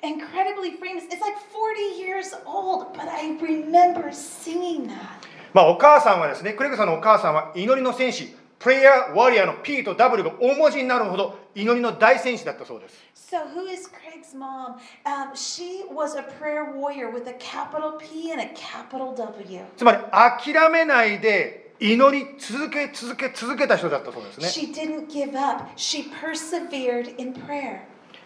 [0.03, 5.29] incredibly famous, it's like 40 years old, but I remember singing that.
[5.53, 12.97] まあお母さんはですね、クレグさんのお母さんは祈りの戦士、プレイヤー・ワリアーの P と W が大文字になるほど祈りの大戦士だったそうです。
[13.15, 14.79] So who is Craig's mom?
[15.05, 19.61] Um, she was a prayer warrior with a capital P and a capital W.
[19.77, 24.49] つまり諦めないで祈り続け続け続けた人だったそうですね。
[24.49, 25.65] She didn't give up.
[25.77, 27.83] She persevered in prayer.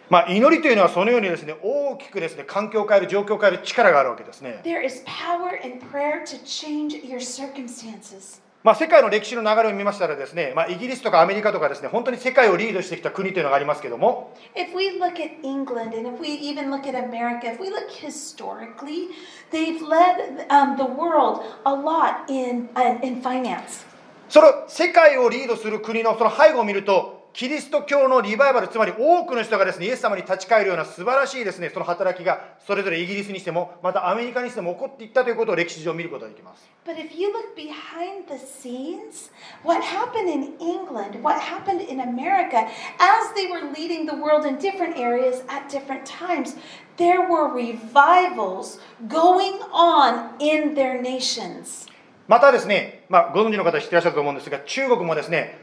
[0.08, 4.60] まあ祈りというのはそのようにですね、大きくですね、環境を変える、状況を変える力があるわけですね。
[4.64, 8.40] There is power in prayer to change your circumstances.
[8.62, 17.70] まあ、世界の歴史の流れを見ましたらですね、まあ、イギリスとかアメリカとかですね本当に世界をリードしてきた国というのがありますけども If we look at England and if we even look at America, if we
[17.70, 19.08] look historically,
[19.50, 23.84] they've led um, the world a lot in, uh, in finance.
[24.28, 39.30] その世界をリードする国のその背後を見るとキリスト教のリバイバルつまり多くの人がですねイエス様に立ち返るような素晴らしいですねその働きがそれぞれイギリスにしてもまたアメリカにしても起こっていったということを歴史上見ることができます But if you look behind the scenes,
[39.64, 42.66] what happened in England, what happened in America,
[42.98, 46.56] as they were leading the world in different areas at different times,
[46.96, 51.88] there were revivals going on in their nations.
[52.28, 55.61] またですね、まあ、ご存知の方知ってらっしゃると思うんですが中国もですね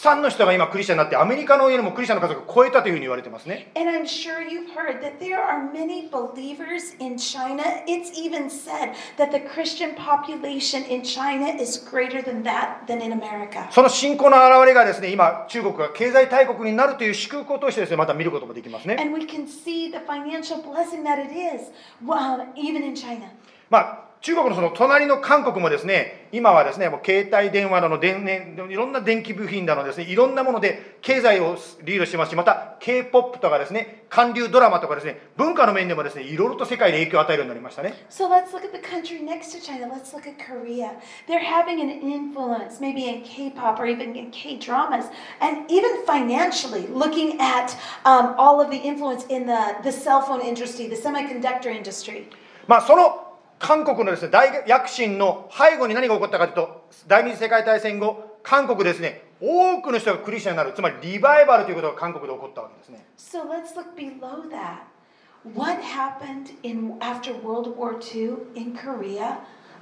[0.00, 3.70] さの人が今クリスチャンになってアメリカの家にもクリスチャンの数が超えたというふうに言われてますね。
[13.70, 18.96] その信仰の表れがですね、今中国が経済大国になるという祝福を通してですね、また見ることもできますね。
[23.68, 37.94] まあ、中国のその隣の韓国もですね、今はですね、もう携帯電話だの電、ね、いろんな電気部品だのですね、いろんなもので経済をリードしてますし、また K-POP とかですね、韓流ドラマとかですね、文化の面でもですね、いろいろと世界で影響を与えるようになりましたね。
[38.10, 39.88] So let's look at the country next to China.
[39.88, 40.92] Let's look at Korea.
[41.26, 45.06] They're having an influence, maybe in K pop or even in K dramas,
[45.40, 50.40] and even financially, looking at um, all of the influence in the, the cell phone
[50.40, 52.28] industry, the semiconductor industry.
[52.66, 53.29] まあ、その
[53.60, 63.04] 韓国のですね、大躍進の背後に何が起こったかというと、第二次世界大戦後、韓国でですね、多くの人がクリスチャンになる、つまりリバイバルということが韓国で起こったわけですね。
[63.18, 64.84] So let's look below that.
[65.54, 69.38] What happened in after World War II in Korea?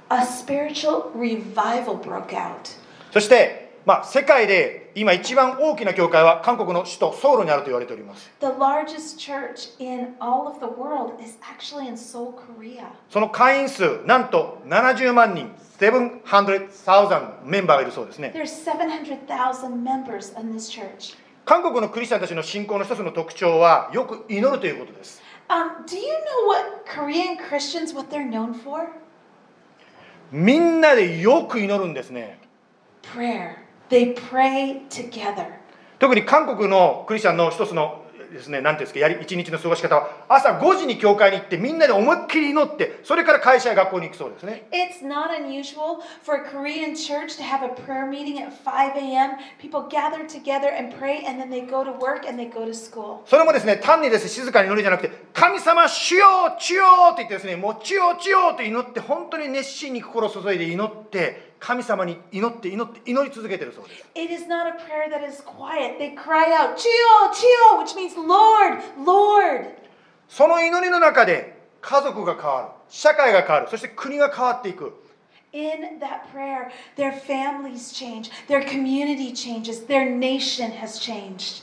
[0.09, 2.77] A spiritual revival broke out.
[3.11, 8.31] そしてまあ、世界で今一番大きな教会は韓国の首都ソウルにあると言われております。
[13.09, 18.31] その会員数、なんと70万人、700,000メンバーがいるそうですね。
[21.45, 25.21] 韓国のクリスチャンたちの信仰の一つの特徴は、よく祈るということです。
[30.31, 32.39] みんなでよく祈るんですね。
[33.89, 35.45] They pray together.
[35.99, 44.67] 特に韓国のクリスチャンの一つのですね、なんていうんですか、やり一日の過ごし方は、朝5時に教会に行って、みんなで思いっきり祈って、それから会社や学校に行くそうですね。
[44.71, 49.31] It's not unusual for a Korean church to have a prayer meeting at 5 a.m.
[49.59, 52.73] People gather together and pray, and then they go to work and they go to
[52.73, 53.21] school.
[53.25, 56.25] それもですね、単にですね、静かに祈るじゃなくて、神様、主よ、
[56.59, 56.83] 主よ
[57.13, 64.05] って言ってですね、もう主よ、主よって祈って、本当に熱心に心を注いで祈って、神様に祈って祈って祈り続けているそうです。
[70.29, 74.93] その祈りの中で家族が変わる、社会が変わる、そして国が変わっていく。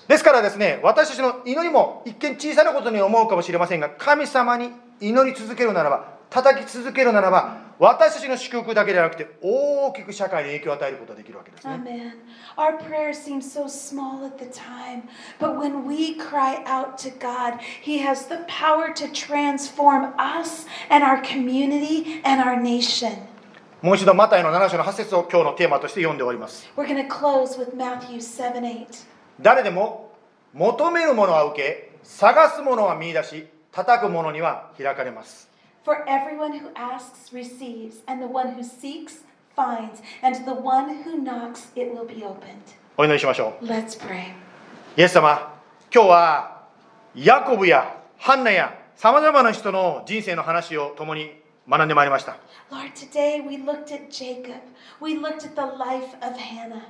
[0.09, 11.75] ですからですね、私たちの祈りも一見小さなことに思うかもしれませんが、神様に祈り続けるならば、叩き続けるならば、私たちの祝福だけではなくて、大きく社会に影響を与えることができるわけですね。
[11.75, 12.13] Amen.
[12.57, 15.03] Our prayers seem so small at the time,
[15.39, 21.05] but when we cry out to God, He has the power to transform us and
[21.05, 23.27] our community and our nation.
[23.83, 26.67] もう一度、マタイの7章の8節を今日のテーマとして読んでおります。
[26.77, 29.07] We're going to close with Matthew 7 8.
[29.41, 30.13] 誰でも
[30.55, 35.46] 求めるものは受け、探すものは見出し、叩くものには開かれます。
[35.87, 39.19] For everyone who asks receives, and the one who seeks
[39.55, 42.75] finds, and to the one who knocks it will be opened.
[42.97, 43.65] お祈りしましょう。
[43.65, 44.33] Let's pray.
[44.97, 45.55] イエス様、
[45.95, 46.67] 今日は
[47.15, 52.37] ヤコブやハンナやさまざまな人の人生の話を共に学んでまいりました。
[52.73, 54.57] Lord, today we looked at Jacob.
[55.01, 56.83] We looked at the life of Hannah.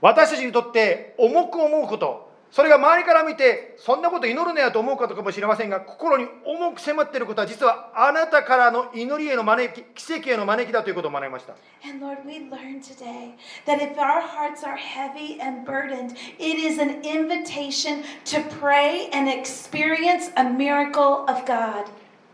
[0.00, 2.25] 私たちにとって重く思うこと、
[2.56, 11.54] それが周りから見て、そんなこと祈るなよと思うことかもしれませんが、心に重く迫っていることは、実はあなたからの祈りへの招き、奇跡への招きだということを学びました。
[11.86, 13.34] And Lord, we learn today
[13.66, 19.30] that if our hearts are heavy and burdened, it is an invitation to pray and
[19.30, 21.84] experience a miracle of God.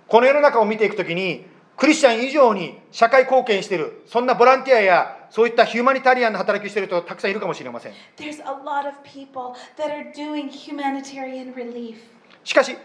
[0.06, 1.46] この世の中を見ていくときに、
[1.76, 7.92] クリスチャン以上に社会貢献している、そんなボランティアや、そういったヒューマニタリアンの働きをしている人たくさんいるかもしれません。
[12.44, 12.76] しかし、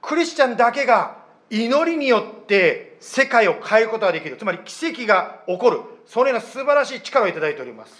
[0.00, 1.16] クリスチャンだけが
[1.50, 7.92] 祈りによって世界を変えることができる、つまり奇跡が起こる、そのような素晴らしい力をいただいております。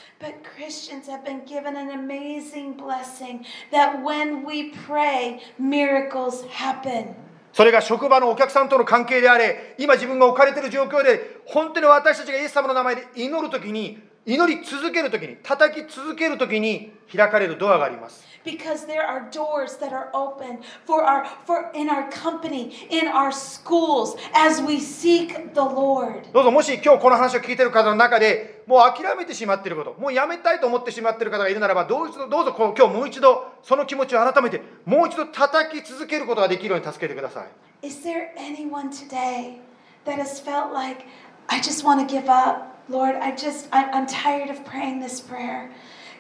[7.56, 18.26] それが職場のお客さんとの関係であれ、今自分が置かれている状況で、本当に私たちがイエス様の名前で祈るときに、祈り続けるときに、叩き続けるときに開かれるドアがあります。
[18.46, 24.16] because there are doors that are open for our for in our company in our schools
[24.32, 26.22] as we seek the lord.
[26.32, 37.86] どうぞもし今日この話を聞いている方の中でもう諦めてしまっていることもうやめたいと思ってしまっている方がいるならばどうぞどうぞ今日もう一度その気持ちを改めてもう一度叩き続けることができるように助けてください。
[37.86, 39.58] Is there anyone today
[40.04, 41.04] that has felt like
[41.48, 45.21] i just want to give up lord i just I, i'm tired of praying this
[45.21, 45.71] prayer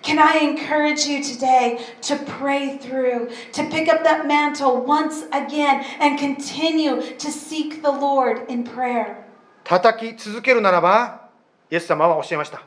[0.01, 5.85] can I encourage you today to pray through, to pick up that mantle once again
[5.99, 9.27] and continue to seek the Lord in prayer?
[9.63, 11.29] 叩き続けるならば
[11.69, 12.63] イエス様はおっしゃいました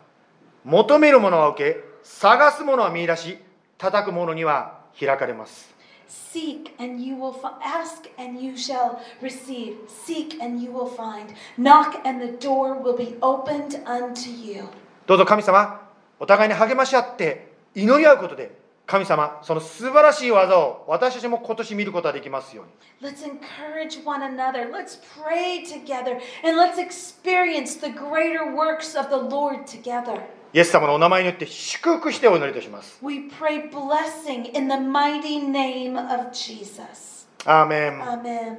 [0.65, 3.39] 求めるものは受け探すものは見出し
[3.79, 5.75] 叩くものには開かれます
[6.09, 9.77] Seek and you will fi- ask and you shall receive.
[9.89, 11.33] Seek and you will find.
[11.57, 14.65] Knock and the door will be opened unto you.
[15.07, 15.81] どうぞ神様
[16.19, 18.53] お互いに励まし合って祈り合うことで
[18.87, 22.67] 神様その素晴らしい技を私たちも今年見ることができますよう
[23.07, 24.71] に Let's encourage one another.
[24.71, 30.23] Let's pray together and let's experience the greater works of the Lord together.
[30.52, 32.98] イエス様のお名前によって祝福してお祈りいたします。
[33.04, 37.28] We pray blessing in the mighty name of Jesus.
[37.46, 38.02] アーメン。
[38.02, 38.58] Amen.